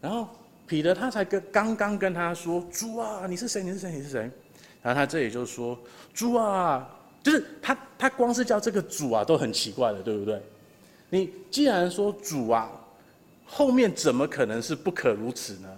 [0.00, 0.28] 然后
[0.66, 3.62] 彼得他才跟刚刚跟他说：“主啊，你是谁？
[3.62, 3.92] 你是谁？
[3.92, 4.30] 你是谁？”
[4.82, 5.78] 然后他这里就说
[6.14, 6.88] ：“主啊，
[7.22, 10.40] 就是他，他光是叫这个主啊都很奇怪的，对不对？
[11.10, 12.70] 你既然说主啊，
[13.44, 15.68] 后面怎么可能是不可如此呢？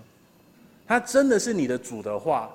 [0.86, 2.54] 他真的是你的主的话。”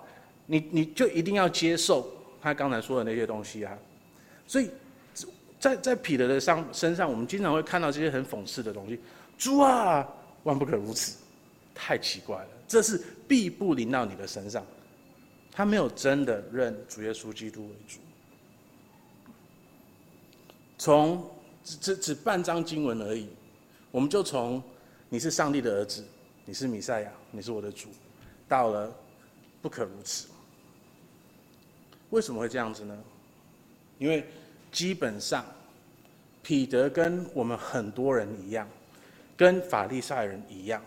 [0.50, 2.10] 你你就一定要接受
[2.42, 3.78] 他刚才说的那些东西啊。
[4.48, 4.70] 所以，
[5.60, 8.98] 在在彼得的上身上，我们经常会看到这些很讽刺的东西。
[9.38, 10.08] 主啊，
[10.44, 11.18] 万不可如此，
[11.76, 12.48] 太奇怪了。
[12.66, 14.66] 这是必不临到你的身上。
[15.52, 18.00] 他没有真的认主耶稣基督为主。
[20.78, 21.30] 从
[21.64, 23.28] 只只只半张经文而已，
[23.92, 24.62] 我们就从
[25.10, 26.04] 你是上帝的儿子，
[26.46, 27.90] 你是弥赛亚，你是我的主，
[28.48, 28.94] 到了
[29.62, 30.28] 不可如此。
[32.12, 32.98] 为什么会这样子呢？
[33.98, 34.26] 因为
[34.72, 35.46] 基本上
[36.42, 38.68] 彼得跟我们很多人一样，
[39.36, 40.82] 跟法利赛人一样，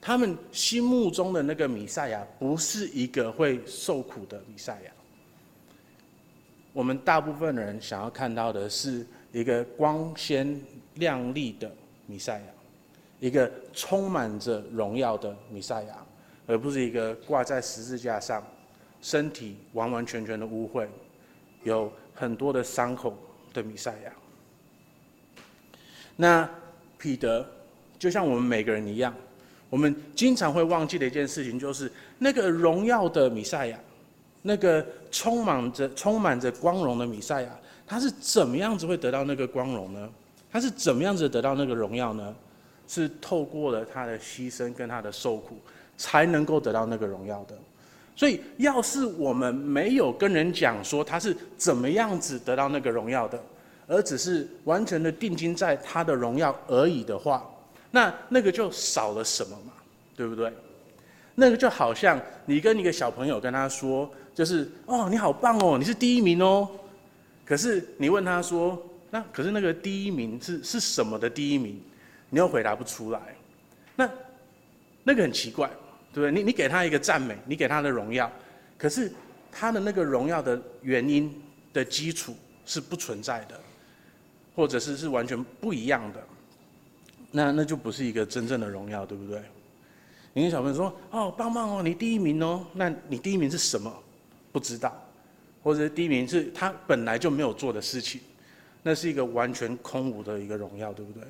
[0.00, 4.92] 他们心目中的那个弥赛亚不是一个会受苦的弥赛亚。
[6.72, 10.60] 我们大部分人想要看到的是一个光鲜
[10.94, 11.70] 亮丽的
[12.06, 12.46] 弥赛亚，
[13.20, 15.96] 一个充满着荣耀的弥赛亚，
[16.46, 18.44] 而不是一个挂在十字架上，
[19.00, 20.86] 身体完完全全的污秽，
[21.62, 23.16] 有很多的伤口
[23.52, 24.12] 的弥赛亚。
[26.16, 26.48] 那
[26.98, 27.48] 彼得
[27.98, 29.14] 就像我们每个人一样，
[29.70, 33.78] 我们经常会忘记的一件事情，就是那个荣耀的弥赛亚，
[34.42, 37.58] 那个充满着充满着光荣的弥赛亚，
[37.90, 40.08] 他是怎么样子会得到那个光荣呢？
[40.48, 42.32] 他是怎么样子得到那个荣耀呢？
[42.86, 45.56] 是透过了他的牺牲跟他的受苦，
[45.98, 47.58] 才能够得到那个荣耀的。
[48.14, 53.42] 所以，要是我们没有跟人讲说他是怎么样子得到那个荣耀的，
[53.88, 57.44] 而只是完全的定睛在他的荣耀而已的话，
[57.90, 59.72] 那那个就少了什么嘛，
[60.16, 60.52] 对不对？
[61.34, 66.68] 那个就好像你跟一个小朋友跟他说，就是哦，你好棒哦，你是第一名哦。
[67.50, 68.80] 可是你问他说，
[69.10, 71.82] 那可是那个第一名是是什么的第一名？
[72.28, 73.20] 你又回答不出来，
[73.96, 74.08] 那
[75.02, 75.68] 那个很奇怪。
[76.12, 76.32] 对不对？
[76.32, 78.28] 你你给他一个赞美，你给他的荣耀，
[78.76, 79.12] 可是
[79.52, 81.32] 他的那个荣耀的原因
[81.72, 82.34] 的基础
[82.66, 83.54] 是不存在的，
[84.56, 86.20] 或者是是完全不一样的，
[87.30, 89.40] 那那就不是一个真正的荣耀，对不对？
[90.32, 93.92] 你跟小朋友说：“哦，棒棒哦，你第一名哦。”那你第一名是什么？
[94.50, 95.00] 不知道，
[95.62, 98.20] 或者是第一名是他本来就没有做的事情，
[98.82, 101.22] 那是一个完全空无的一个荣耀，对不对？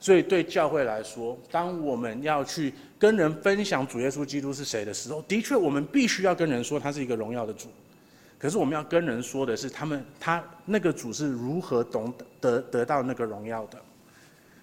[0.00, 7.68] 所以，对教会来说，当我们要去跟人分享主耶稣基督是谁的时候，的确，我们必须要跟人说他是一个荣耀的主。
[8.36, 13.78] 可是，我们要跟人说的是，他们他那个主是如何懂得得到那个荣耀的，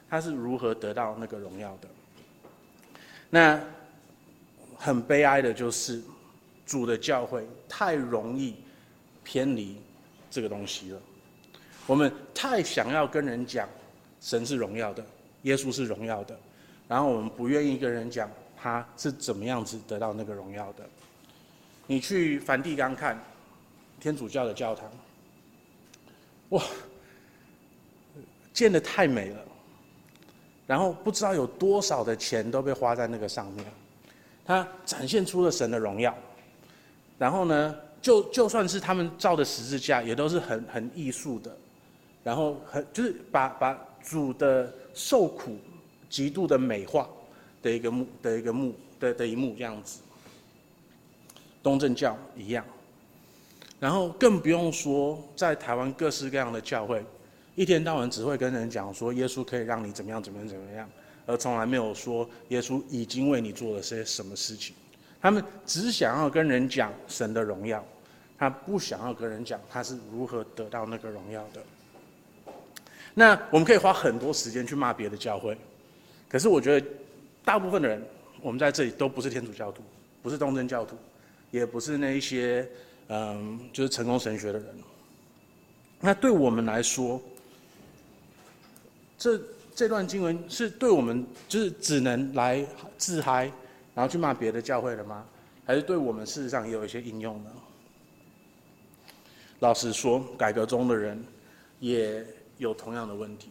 [0.09, 1.87] 他是如何得到那个荣耀的。
[3.29, 3.61] 那
[4.75, 6.01] 很悲哀的就是，
[6.69, 8.55] 主的教会太容易
[9.23, 9.75] 偏离
[10.29, 11.01] 这个东西了。
[11.87, 13.67] 我们太想要跟人讲
[14.21, 15.03] 神是荣耀的。
[15.43, 16.37] 耶稣是荣耀的，
[16.87, 20.87] 然后我们不愿意跟人讲他是怎么样子得到那个荣耀的。
[21.87, 23.17] 你去梵蒂冈看
[23.99, 24.91] 天主教的教堂，
[26.49, 26.61] 哇，
[28.53, 29.39] 建的太美了，
[30.67, 33.65] 然后不知道有多少的钱都被花在那个上面，
[34.45, 36.15] 它展现出了神的荣耀。
[37.19, 41.55] 然后呢，就就算是他们造的十字架，也都是很很艺术的，
[42.23, 44.73] 然后很就是把把主的。
[44.91, 45.55] 受苦
[46.09, 47.07] 极度的美化
[47.61, 49.99] 的一个幕的一个幕的的一幕这样子，
[51.63, 52.65] 东正教一样，
[53.79, 57.01] 然后更不用说在台湾各式各样的教会，
[57.55, 60.89] 一天到晚只会跟人讲说耶稣可以让你怎么样怎么样怎么样，
[61.25, 64.75] 而从来没有说耶稣已经为你做了些什么事情。
[65.21, 67.83] 他们只想要跟人讲神的荣耀，
[68.37, 71.61] 他不想要跟人讲他是如何得到那个荣耀的。
[73.13, 75.57] 那我们可以花很多时间去骂别的教会，
[76.29, 76.87] 可是我觉得
[77.43, 78.01] 大部分的人，
[78.41, 79.83] 我们在这里都不是天主教徒，
[80.21, 80.95] 不是东正教徒，
[81.51, 82.65] 也不是那一些
[83.07, 84.67] 嗯，就是成功神学的人。
[85.99, 87.19] 那对我们来说，
[89.17, 89.41] 这
[89.75, 92.65] 这段经文是对我们就是只能来
[92.97, 93.51] 自嗨，
[93.99, 95.25] 然后去骂别的教会了吗？
[95.65, 97.51] 还是对我们事实上也有一些应用呢？
[99.59, 101.21] 老实说，改革中的人
[101.79, 102.25] 也。
[102.59, 103.49] 有同样的问题，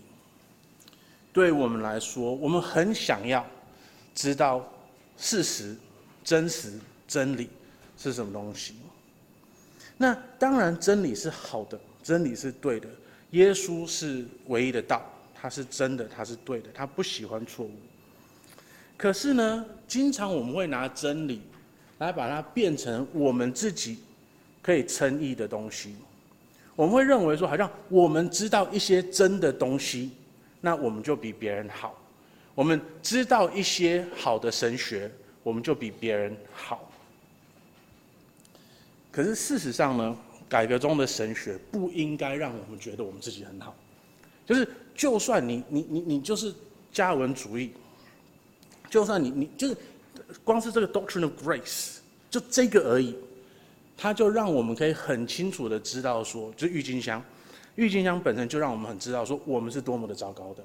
[1.32, 3.42] 对我们来说，我们很想要
[4.14, 4.70] 知道
[5.16, 5.74] 事实、
[6.22, 7.49] 真实、真理
[7.96, 8.74] 是什么东西。
[9.96, 12.86] 那当然，真理是好的，真理是对的。
[13.30, 15.03] 耶稣是唯一的道，
[15.34, 17.72] 他是真的，他是对的，他不喜欢错误。
[18.99, 21.40] 可是呢，经常我们会拿真理
[21.99, 24.01] 来把它变成我们自己
[24.61, 25.94] 可以称义的东西。
[26.74, 30.11] 我们会认为说，好像我们知道一些真的东西，
[30.61, 31.90] 那我们就比别人好；
[32.55, 35.11] 我们知道一些好的神学，
[35.44, 36.90] 我们就比别人好。
[39.11, 40.16] 可是事实上呢，
[40.49, 43.74] 改革中的神学不应该让我们觉得我们自己很好。
[44.44, 46.55] 就是，就算你你你你就是
[46.92, 47.72] 加文主义，
[48.89, 49.76] 就算你你就是
[50.45, 51.97] 光是这个 doctrine of grace，
[52.30, 53.14] 就这个而已，
[53.97, 57.22] 它就让我们可以很清楚的知道说，就郁金香，
[57.76, 60.64] 郁金香本身就让我们很知道说我们是多么的糟糕的。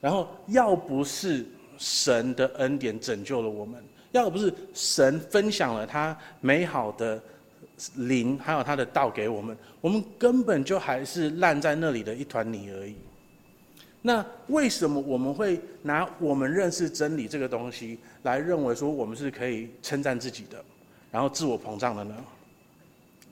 [0.00, 1.46] 然后要不是
[1.78, 7.22] 神的恩典拯救了我们，要不是神分享了他美好的
[7.96, 12.96] 灵，还有他的道给我们，我们根本就还是烂在那里的一团泥而已。
[14.02, 20.62] 那为什么我们会拿我们认识真理这个东西来认为说我们是可以称赞自己的，
[21.10, 22.14] 然后自我膨胀的呢？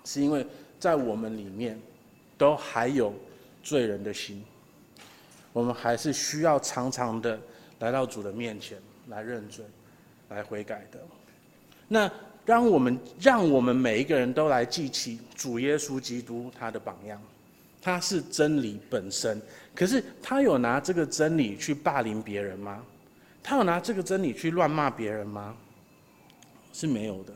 [0.05, 0.47] 是因为
[0.79, 1.79] 在我们里面
[2.39, 3.13] 都还有
[3.63, 4.43] 罪人的心，
[5.53, 7.39] 我们还是需要常常的
[7.81, 9.65] 来到主的面前来认罪、
[10.29, 10.99] 来悔改的。
[11.89, 12.11] 那。
[12.47, 17.21] 让我们让我们每一个人都来记起主耶稣基督他的榜样，
[17.81, 19.41] 他是真理本身。
[19.75, 22.83] 可是他有拿这个真理去霸凌别人吗？
[23.43, 25.57] 他有拿这个真理去乱骂别人吗？
[26.73, 27.33] 是没有的。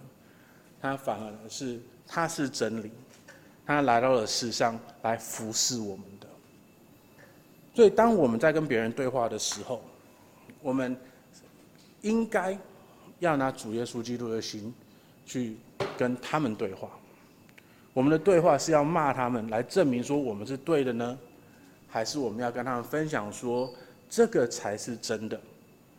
[0.81, 2.91] 他反而是他是真理，
[3.67, 6.27] 他来到了世上来服侍我们的。
[7.75, 9.83] 所以当我们在跟别人对话的时候，
[10.61, 10.97] 我们
[12.03, 12.59] 应该
[13.19, 14.73] 要拿主耶稣基督的心。
[15.27, 15.57] 去
[15.97, 16.91] 跟他们对话，
[17.95, 21.19] 我们的对话是要骂他们来证明说我们是对的呢，
[21.95, 23.73] 还是我们要跟他们分享说
[24.11, 25.41] 这个才是真的，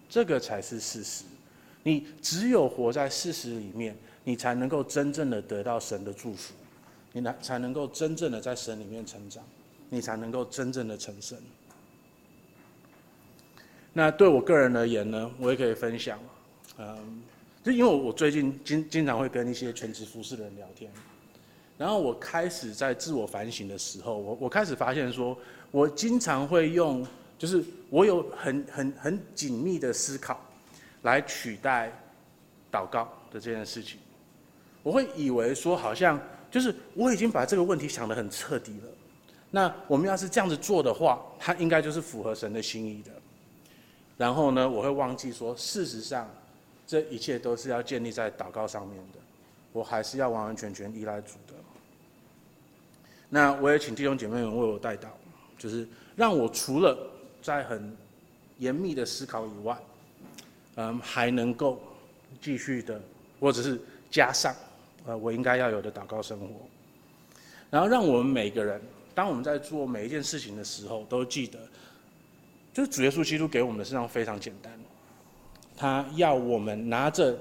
[0.10, 1.24] 这个才是事实？
[1.84, 6.54] 你只有活在事实里面，你才能够真正的得到神的祝福，
[7.14, 9.41] 你才才能够真正的在神里面成长，
[9.89, 11.38] 你才能够真正的成圣。
[13.93, 16.20] 那对我个人而言呢，我也可以分享，
[16.78, 17.22] 嗯。
[17.64, 20.91] 就因为我最近经经常会跟一些全职服侍的人聊天，
[21.78, 25.38] 然后我开始在自我反省的时候，我我开始发现说，
[25.72, 27.06] 我经常会用，
[27.38, 30.40] 就是我有很很很紧密的思考，
[31.02, 31.92] 来取代
[32.72, 34.00] 祷告的这件事情。
[34.84, 36.20] 我会以为说，好像
[36.50, 38.90] 就是我已经把这个问题想得很彻底了。
[39.52, 43.12] 那我们要是这样子做的话，它应该就是符合神的心意的。
[44.18, 46.30] 然后呢，我会忘记说，事实上。
[46.88, 49.18] 这一切都是要建立在祷告上面的，
[49.74, 51.34] 我还是要完完全全依赖主。
[53.36, 55.08] 那我也请弟兄姐妹们为我代祷，
[55.58, 56.98] 就是让我除了
[57.42, 57.94] 在很
[58.60, 59.78] 严密的思考以外，
[60.76, 61.82] 嗯，还能够
[62.40, 62.98] 继续的，
[63.38, 63.78] 或者是
[64.10, 64.56] 加上，
[65.06, 66.48] 呃，我应该要有的祷告生活。
[67.70, 68.82] 然后让我们每个人，
[69.14, 71.60] 当我们在做每一件事情的时候，都记得，
[72.74, 74.72] 就是主耶稣基督给我们的事实上非常简单。
[75.76, 77.38] 他要我们拿着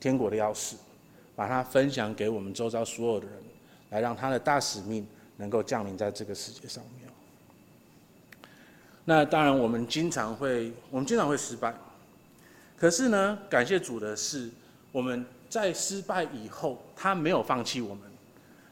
[0.00, 0.76] 天国的钥匙，
[1.36, 3.36] 把它分享给我们周遭所有的人，
[3.94, 7.08] 来让他的大使命能够降临在这个世界上面。
[9.04, 11.72] 那当然，我们经常会，我们经常会失败。
[12.76, 14.50] 可是呢，感谢主的是，
[14.90, 18.02] 我们在失败以后，他没有放弃我们，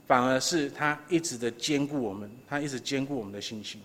[0.07, 3.81] 反而是他一直的坚固我们，他一直坚固我们的信心。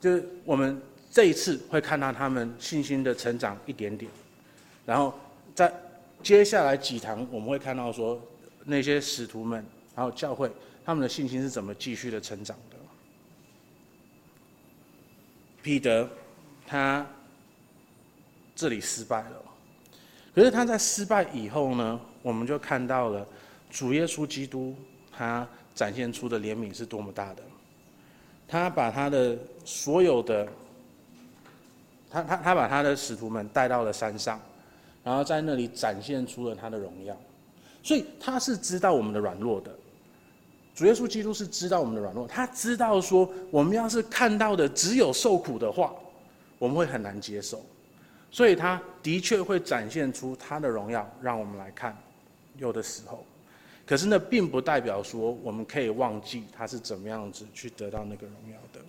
[0.00, 0.80] 就是我们。
[1.10, 4.10] 这一次会看到他们信心的成长一点点，
[4.84, 5.12] 然后
[5.54, 5.72] 在
[6.22, 8.20] 接下来几堂我们会看到说
[8.66, 9.64] 那些使徒们，
[9.98, 10.48] 然后教会
[10.84, 12.76] 他们的信心是怎么继续的成长的。
[15.60, 16.08] 彼得
[16.64, 17.04] 他
[18.54, 19.42] 这里失败了，
[20.32, 23.26] 可是他在失败以后呢，我们就看到了
[23.68, 24.72] 主耶稣基督
[25.10, 25.44] 他
[25.74, 27.42] 展现出的怜悯是多么大的，
[28.46, 30.48] 他把他的所有的。
[32.08, 34.40] 他他他把他的使徒们带到了山上，
[35.02, 37.20] 然后在那里展现出了他的荣耀，
[37.82, 39.76] 所以他是知道我们的软弱的。
[40.78, 45.92] 主耶稣基督是知道我们的软弱，他知道说我们要是看到的只有受苦的话，
[46.56, 47.60] 我们会很难接受，
[48.30, 51.96] 所以他的确会展现出他的荣耀，让我们来看。
[52.58, 53.26] 有的时候，
[53.84, 58.80] 可是那并不代表说我们可以忘记他是怎么样子去得到那个荣耀的。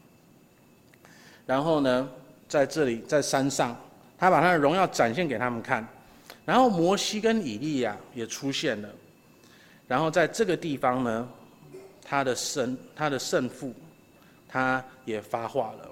[1.48, 2.08] 然后呢，
[2.48, 3.76] 在这里，在山上，
[4.16, 5.84] 他把他的荣耀展现给他们看，
[6.46, 8.90] 然后摩西跟以利亚也出现了，
[9.88, 11.28] 然后在这个地方呢，
[12.10, 13.72] 他的生他的圣父，
[14.48, 15.92] 他也发话了，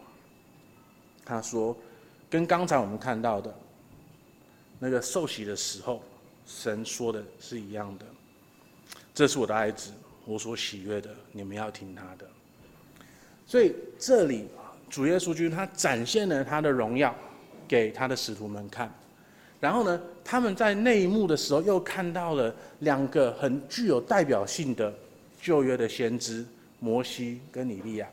[1.24, 1.78] 他说，
[2.28, 3.53] 跟刚才我们看到的，
[4.80, 6.01] 那个受洗的时候，
[6.47, 8.05] 神说的是一样的，
[9.13, 9.91] 这是我的爱子，
[10.26, 12.28] 我所喜悦的，你们要听他的，
[13.45, 14.47] 所以这里。
[14.89, 17.13] 主耶稣基督他展现了他的荣耀
[17.68, 18.89] 给他的使徒们看，
[19.59, 24.93] 然后呢，他们在内幕的时候又看到了两个很具有代表性的
[25.42, 26.46] 旧约的先知
[26.80, 28.08] 摩西跟以利亚。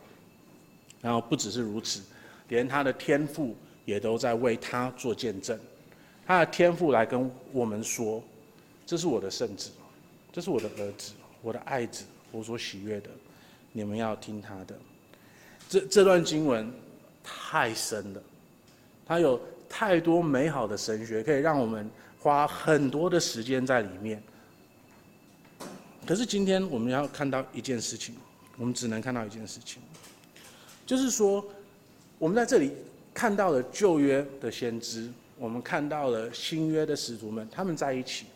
[1.00, 2.00] 然后不只是如此，
[2.48, 3.54] 连他的天父
[3.84, 5.58] 也都在为他做见证。
[6.26, 8.22] 他的天父来跟我们说
[8.86, 9.70] ：“这是我的圣子，
[10.32, 11.12] 这是我的儿子，
[11.42, 13.10] 我的爱子，我所喜悦的，
[13.72, 14.74] 你们要听他的。”
[15.68, 16.72] 这这段经文
[17.22, 18.22] 太深了，
[19.04, 24.22] 它有太多美好的神学，可以让我们花很多的时间在里面。
[26.06, 28.14] 可是今天我们要看到一件事情，
[28.58, 29.80] 我们只能看到一件事情，
[30.84, 31.44] 就是说，
[32.18, 32.72] 我们在这里
[33.12, 35.10] 看到了旧约的先知。
[35.36, 38.26] 我们看到了新约的使徒们，他们在一起，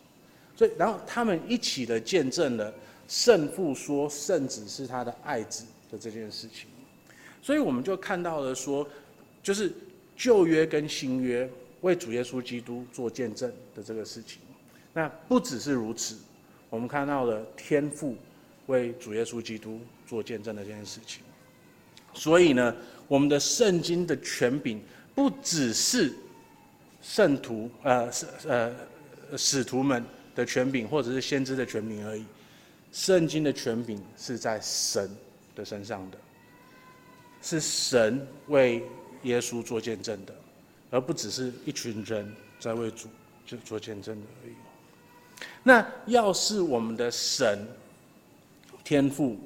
[0.57, 2.75] 所以然后他们一起的见证了
[3.07, 6.69] 圣父说圣子是他的爱子的这件事情，
[7.41, 8.87] 所以我们就看到了说，
[9.45, 9.73] 就是
[10.17, 11.49] 旧约跟新约
[11.83, 14.41] 为主耶稣基督做见证的这个事情。
[14.93, 16.17] 那不只是如此，
[16.71, 18.17] 我们看到了天父
[18.67, 21.23] 为主耶稣基督做见证的这件事情。
[22.13, 22.75] 所以呢，
[23.07, 24.81] 我们的圣经的权柄
[25.15, 26.13] 不只是。
[27.01, 28.75] 圣徒，呃，使呃
[29.37, 30.05] 使徒们
[30.35, 32.25] 的权柄，或者是先知的权柄而已。
[32.93, 35.09] 圣经的权柄是在神
[35.55, 36.19] 的身上的，
[37.41, 38.83] 是神为
[39.23, 40.35] 耶稣做见证的，
[40.91, 43.09] 而不只是一群人在为主
[43.47, 44.55] 就做见证的而已。
[45.63, 47.67] 那要是我们的神
[48.85, 49.37] 天父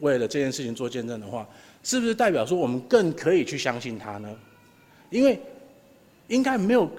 [0.00, 1.48] 为了这件事情做见证的话，
[1.82, 4.36] 是不是代表说我们更可以去相信他呢？
[5.10, 5.40] 因为
[6.28, 6.90] 应该没有。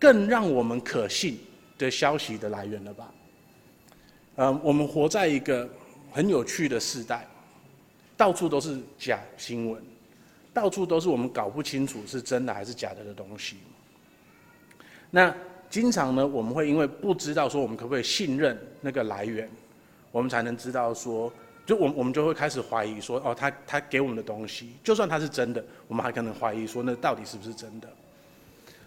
[0.00, 1.38] 更让我们可信
[1.76, 3.12] 的消息的来源了吧？
[4.36, 5.68] 嗯，我们活在一个
[6.10, 7.28] 很有趣的时代，
[8.16, 9.82] 到处都是假新闻，
[10.54, 13.58] 到处都是我们搞不清楚是真的还是假的的东西。
[15.10, 15.36] 那
[15.70, 19.48] 经常呢，我们会因为不知道说我们可不可以信任那个来源，
[20.10, 21.32] 我们才能知道说，
[21.64, 27.88] 就我我们就会开始怀疑说，哦，他他给我们的东西，就算他是真的，我们还可能怀疑说，那到底是不是真的？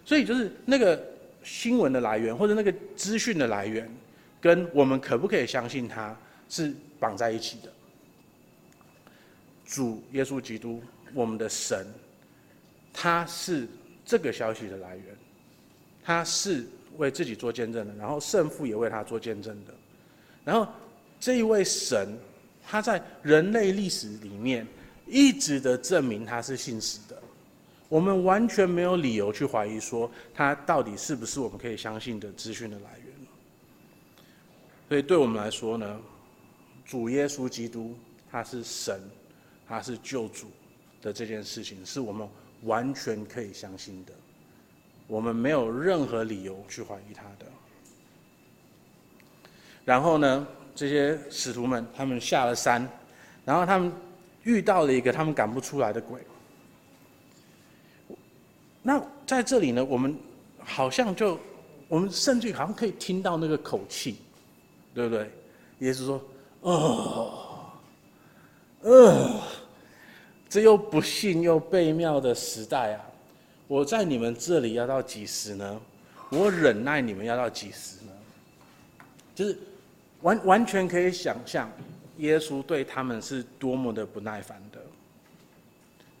[0.04, 1.02] 所以就是那个
[1.42, 3.90] 新闻的来源，或者那个资讯的来源，
[4.38, 6.14] 跟我们可不可以相信它
[6.50, 7.72] 是绑在一起的。
[9.64, 10.82] 主耶稣基督，
[11.14, 11.86] 我们的神，
[12.92, 13.66] 他是
[14.04, 15.06] 这个消息的来源，
[16.04, 16.66] 他是
[16.98, 19.74] 为自己做见证的，然后圣父也为他做见证的。
[20.44, 20.70] 然后
[21.18, 22.16] 这一位神，
[22.62, 24.66] 他在人类历史里面
[25.06, 27.20] 一直的证明他是信实的。
[27.88, 33.14] 我们完全没有理由去怀疑说他到底是不是我们可以相信的资讯的来源。
[34.88, 36.00] 所以对我们来说呢，
[36.84, 37.96] 主耶稣基督
[38.30, 39.00] 他是神，
[39.66, 40.48] 他是救主
[41.00, 42.28] 的这件事情，是我们
[42.62, 44.12] 完全可以相信的。
[45.06, 47.46] 我们没有任何理由去怀疑他的。
[49.84, 52.88] 然后呢，这些使徒们他们下了山，
[53.44, 53.92] 然后他们
[54.42, 56.20] 遇到了一个他们赶不出来的鬼。
[58.82, 60.16] 那在这里呢，我们
[60.58, 61.38] 好像就，
[61.88, 64.16] 我们甚至好像可以听到那个口气，
[64.94, 65.30] 对不对？
[65.80, 66.22] 耶稣说
[66.60, 67.72] ：“哦，
[68.82, 69.40] 呃，
[70.48, 73.04] 这又不幸又悖谬的时代啊！
[73.66, 75.80] 我在你们这里要到几时呢？
[76.30, 78.12] 我忍耐你们要到几时呢？
[79.34, 79.58] 就是
[80.22, 81.70] 完完全可以想象，
[82.18, 84.78] 耶稣对他们是多么的不耐烦的，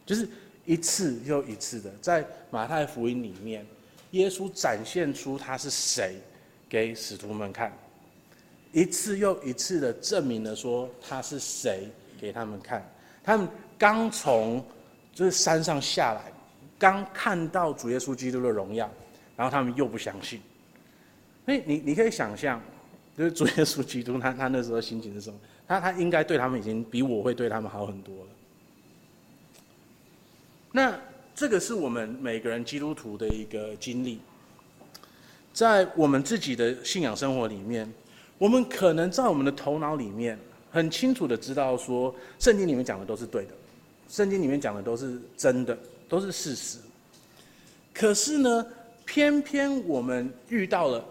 [0.04, 0.28] 就是。”
[0.66, 3.66] 一次又一次的，在马太福音里面，
[4.12, 6.16] 耶稣展现出他是谁
[6.70, 7.70] 给使徒们看，
[8.72, 12.82] 一次又一次的证明了说他是谁给他们看。
[13.22, 14.64] 他们刚从
[15.12, 16.32] 就是山上下来，
[16.78, 18.90] 刚看到主耶稣基督的荣耀，
[19.36, 20.40] 然后他们又不相信。
[21.44, 22.60] 所以你你可以想象，
[23.16, 25.38] 就是主耶稣基督他他那时候心情是什么？
[25.66, 28.30] 他他应该对他们已经比我会对他们好很多了。
[30.72, 30.98] 那
[31.34, 34.20] 这个是我们每个人基督徒的一个经历，
[35.52, 37.90] 在我们自己的信仰生活里面，
[38.38, 40.38] 我们可能在我们的头脑里面
[40.70, 43.50] 很清楚的知道说，圣经里面讲的都是对的，
[44.08, 45.78] 圣经里面讲的都是真的，
[46.14, 46.78] 都是事实。
[47.92, 48.66] 可是呢，
[49.04, 51.04] 偏偏我们遇到了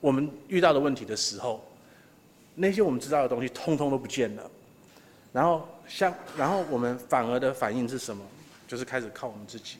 [0.00, 1.64] 我们遇到的问题的时候，
[2.54, 4.50] 那些我们知道的东西通通都不见了，
[5.32, 5.66] 然后。
[5.88, 8.22] 像，然后我们反而的反应是什么？
[8.66, 9.76] 就是开始靠我们自己。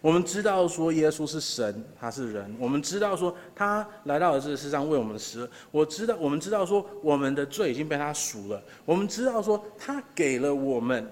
[0.00, 2.52] 我们知道说耶稣是神，他是人。
[2.58, 5.48] 我们知道说他来到这个世上为我们死。
[5.70, 8.60] 我知道，我们知道说我们的罪已经被他赎了。
[8.84, 11.08] 我们知道说他给了我们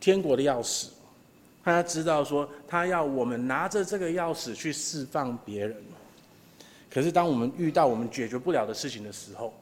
[0.00, 0.88] 天国的钥匙。
[1.62, 5.76] 他知道说，他要我们拿着这个钥匙去释放别人。
[6.90, 9.54] 可是当我们遇到我们解决不了的事情的时候，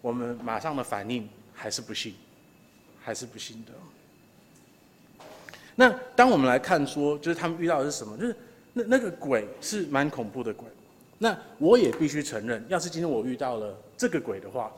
[0.00, 2.14] 我们马上的反应还是不信，
[3.00, 5.24] 还是不信的。
[5.74, 8.16] 那当我们来看说，就是他们遇到的是什么？
[8.18, 8.36] 就是
[8.74, 10.68] 那那个鬼是蛮恐怖的鬼。
[11.16, 14.70] 那我也必须承认，要是今天我遇到了这个鬼的话，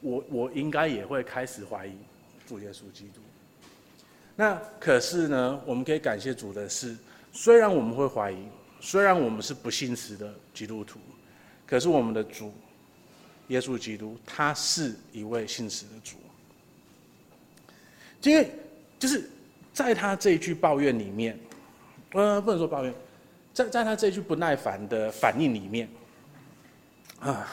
[0.00, 1.94] 我我应该也会开始怀疑
[2.46, 3.20] 主耶稣基督。
[4.40, 6.96] 那可是呢，我们可以感谢主的是，
[7.30, 8.38] 虽然我们会怀疑，
[8.80, 10.98] 虽然我们是不信实的基督徒，
[11.66, 12.50] 可是我们的主
[13.48, 16.16] 耶稣基督，他是一位信实的主。
[18.22, 18.50] 因为
[18.98, 19.28] 就是
[19.74, 21.38] 在他这一句抱怨里面，
[22.12, 22.94] 呃，不能说抱怨，
[23.52, 25.86] 在在他这一句不耐烦的反应里面，
[27.20, 27.46] 啊，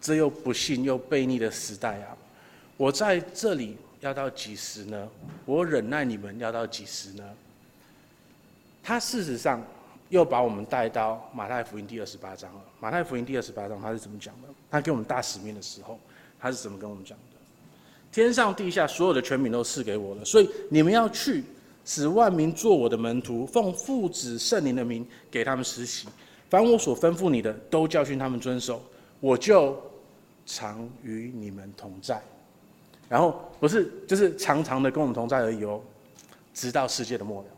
[0.00, 2.16] 这又不信又悖逆的时代啊，
[2.78, 3.76] 我在这里。
[4.00, 5.08] 要到几时呢？
[5.44, 7.24] 我忍耐你们要到几时呢？
[8.82, 9.62] 他事实上
[10.08, 12.60] 又把我们带到马太福音第二十八章了。
[12.80, 14.48] 马太福音第二十八章他是怎么讲的？
[14.70, 15.98] 他给我们大使命的时候，
[16.38, 17.24] 他是怎么跟我们讲的？
[18.10, 21.44] 天上地下所有的权柄都赐给我了，所以你们要去，
[21.84, 26.08] 使万民做我的门徒，奉父子圣灵的名给他们施洗，
[26.48, 28.82] 凡我所吩咐你的，都教训他们遵守，
[29.20, 29.78] 我就
[30.46, 32.22] 常与你们同在。
[33.08, 35.80] 然后不是，就是常常的跟我们同在而已哦，
[36.52, 37.48] 直到世界的末了。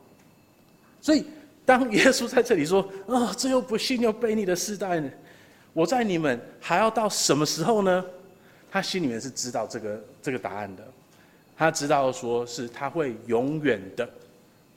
[1.01, 1.25] 所以，
[1.65, 5.11] 当耶稣在这里说：“啊、这又不信又背逆的世代呢，
[5.73, 8.05] 我在你们还要到什么时候呢？”
[8.71, 10.87] 他心里面是知道这个这个答案的，
[11.57, 14.09] 他知道说是他会永远的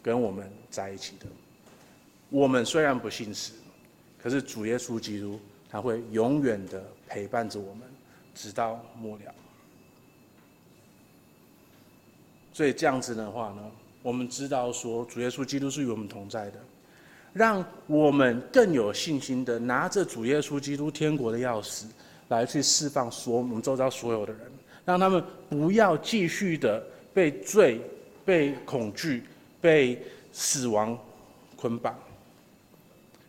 [0.01, 1.27] 跟我们在一起的。
[2.29, 3.53] 我们虽然不信神，
[4.19, 7.83] 可是主耶稣基督他会永远的陪伴着我们，
[8.33, 9.35] 直到末了。
[12.53, 13.61] 所以这样子的话呢，
[14.03, 16.59] 我们知道说主耶稣基督是与我们同在的，
[17.33, 21.85] 让我们更有信心的拿着主耶稣基督天国的钥匙，
[22.27, 24.41] 来去释放所我们周遭所有的人，
[24.85, 26.81] 让他们不要继续的
[27.11, 27.81] 被罪、
[28.23, 29.23] 被恐惧、
[29.59, 29.99] 被
[30.31, 30.95] 死亡
[31.55, 31.97] 捆绑，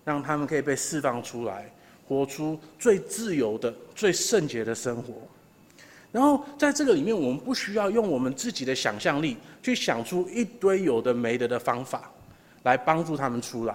[0.05, 1.73] 让他们可以被释放出来，
[2.07, 5.15] 活出最自由的、最圣洁的生活。
[6.15, 12.09] 然后在这个里面，我们不需要用我们自己的想象力去想出一堆有的没的的方法，
[12.63, 13.75] 来帮助他们出来，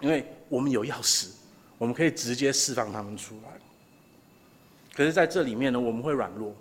[0.00, 1.28] 因为我们有钥匙，
[1.78, 3.50] 我们可以直接释放他们出来。
[4.92, 6.52] 可是在这里面呢，我们会软弱，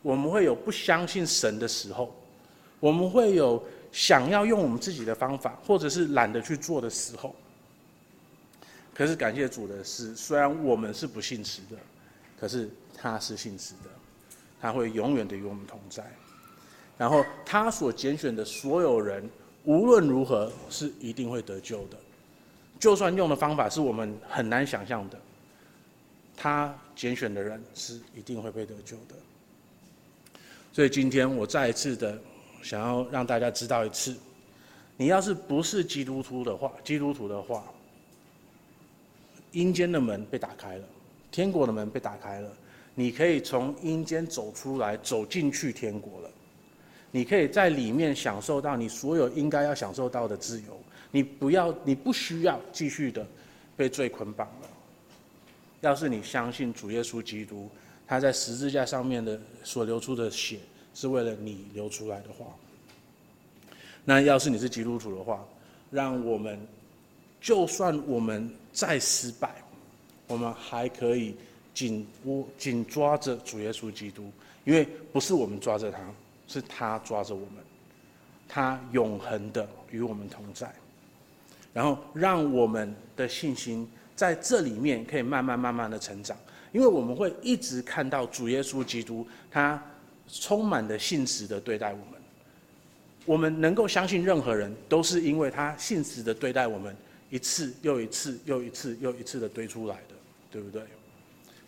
[0.00, 2.14] 我们会有不相信神的时候，
[2.78, 7.34] 我们会有想要用我们自己的方法，或者是懒得去做的时候。
[8.94, 11.76] 可是感谢主的是，虽然我们是不信实的，
[12.38, 12.70] 可是。
[13.00, 13.90] 他是信实的，
[14.60, 16.04] 他会永远的与我们同在。
[16.98, 19.30] 然后他所拣选的所有人，
[19.62, 21.96] 无论如何是一定会得救的。
[22.80, 25.18] 就算用的方法是我们很难想象的，
[26.36, 29.14] 他拣选的人是一定会被得救的。
[30.72, 32.20] 所以今天我再一次的
[32.62, 34.16] 想要让大家知道一次：
[34.96, 37.64] 你要是不是基督徒的话，基督徒的话，
[39.52, 40.84] 阴间的门被打开了，
[41.30, 42.50] 天国的门被打开了。
[42.98, 46.28] 你可以从阴间走出来，走进去天国了。
[47.12, 50.76] 你可以在里面享受到你所有应该要享受到的自由。
[51.12, 53.24] 你不要，你不需要继续的
[53.76, 54.68] 被罪捆绑了。
[55.80, 57.70] 要是你相信主耶稣基督，
[58.04, 60.58] 他在十字架上面的所流出的血
[60.92, 62.46] 是为了你流出来的话，
[64.04, 65.46] 那要是你是基督徒的话，
[65.88, 66.58] 让我们
[67.40, 69.54] 就算我们再失败，
[70.26, 71.36] 我们还可以。
[71.78, 74.32] 紧握紧抓着主耶稣基督，
[74.64, 75.98] 因为不是我们抓着他，
[76.48, 77.62] 是他抓着我们，
[78.48, 80.74] 他永恒的与我们同在，
[81.72, 86.36] 然后让我们的信心在这里面可以慢慢慢慢的成长，
[86.72, 89.80] 因为我们会一直看到主耶稣基督，他
[90.26, 92.20] 充满的信实的对待我们，
[93.24, 96.96] 我们能够相信任何人都是因为他信实的对待我们，
[97.30, 100.16] 一次又一次又一次又一次的堆出来的，
[100.50, 100.82] 对不对？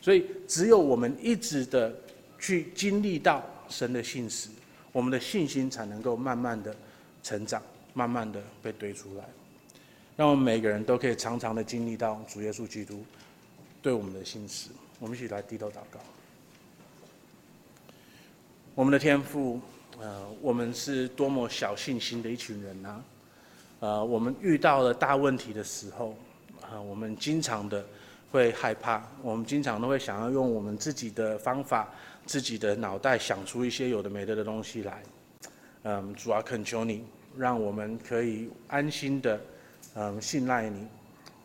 [0.02, 1.94] 所以，只有我们一直的
[2.38, 4.48] 去经历到神的信实，
[4.92, 6.74] 我们的信心才能够慢慢的
[7.22, 9.24] 成长，慢慢的被堆出来，
[10.16, 13.04] 让我们每个人都可以常常的经历到主耶稣基督
[13.82, 14.70] 对我们的信实。
[14.98, 16.00] 我们一起来低头祷告。
[18.74, 19.60] 我们的天赋，
[20.00, 23.04] 呃，我们是多么小信心的一群人啊！
[23.80, 26.16] 呃，我们遇到了大问题的时候，
[26.62, 27.84] 啊、呃，我们经常的。
[28.30, 31.88] 会害怕，我们经常都会想要用我们自己的方法、
[32.26, 35.02] 自己的脑袋想出一些有的没的的东西来。
[35.82, 37.04] 嗯，主啊，恳求你
[37.36, 39.40] 让我们可以安心的，
[39.94, 40.86] 嗯，信赖你。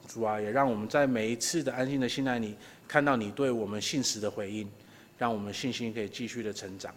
[0.07, 2.55] 主啊，也让我们在每一次的安心的信赖你，
[2.87, 4.69] 看到你对我们信实的回应，
[5.17, 6.93] 让我们信心可以继续的成长。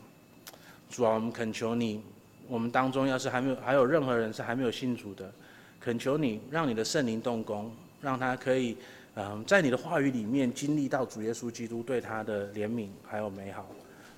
[0.90, 2.02] 主啊，我们恳求你，
[2.46, 5.32] 我们当中要是还没有还有任何人是还没有信主的，
[5.80, 7.72] 恳求你让你的圣灵动工，
[8.02, 8.76] 让他可以，
[9.14, 13.66] 嗯，在你的话语里面经历到主耶稣基督对他的怜悯还有美好。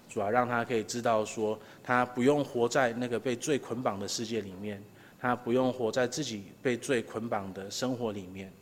[0.08, 4.82] 主要，让他可以知道说，他不用活在那个被罪捆绑的世界里面，
[5.20, 8.52] 他不用活在自己被罪捆绑的生活里面。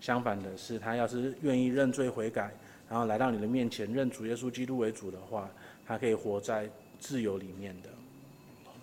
[0.00, 2.52] 相反的是，他要是愿意认罪悔改，
[2.90, 5.48] 然后来到你的面前认主耶稣基督为主的话，
[5.86, 6.68] 他可以活在
[6.98, 7.88] 自由里面的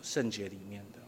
[0.01, 0.99] 圣洁里面的。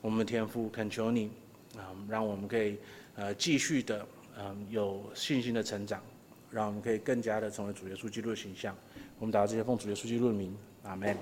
[0.00, 1.30] 我们的天父恳求你
[1.76, 2.78] 啊，让我们可以
[3.16, 4.04] 呃继续的
[4.38, 6.02] 嗯有信心的成长，
[6.50, 8.76] 让我们可以更加的成为主耶稣基督的形象。
[9.18, 11.16] 我们祷告这些奉主耶稣基督的名，阿门。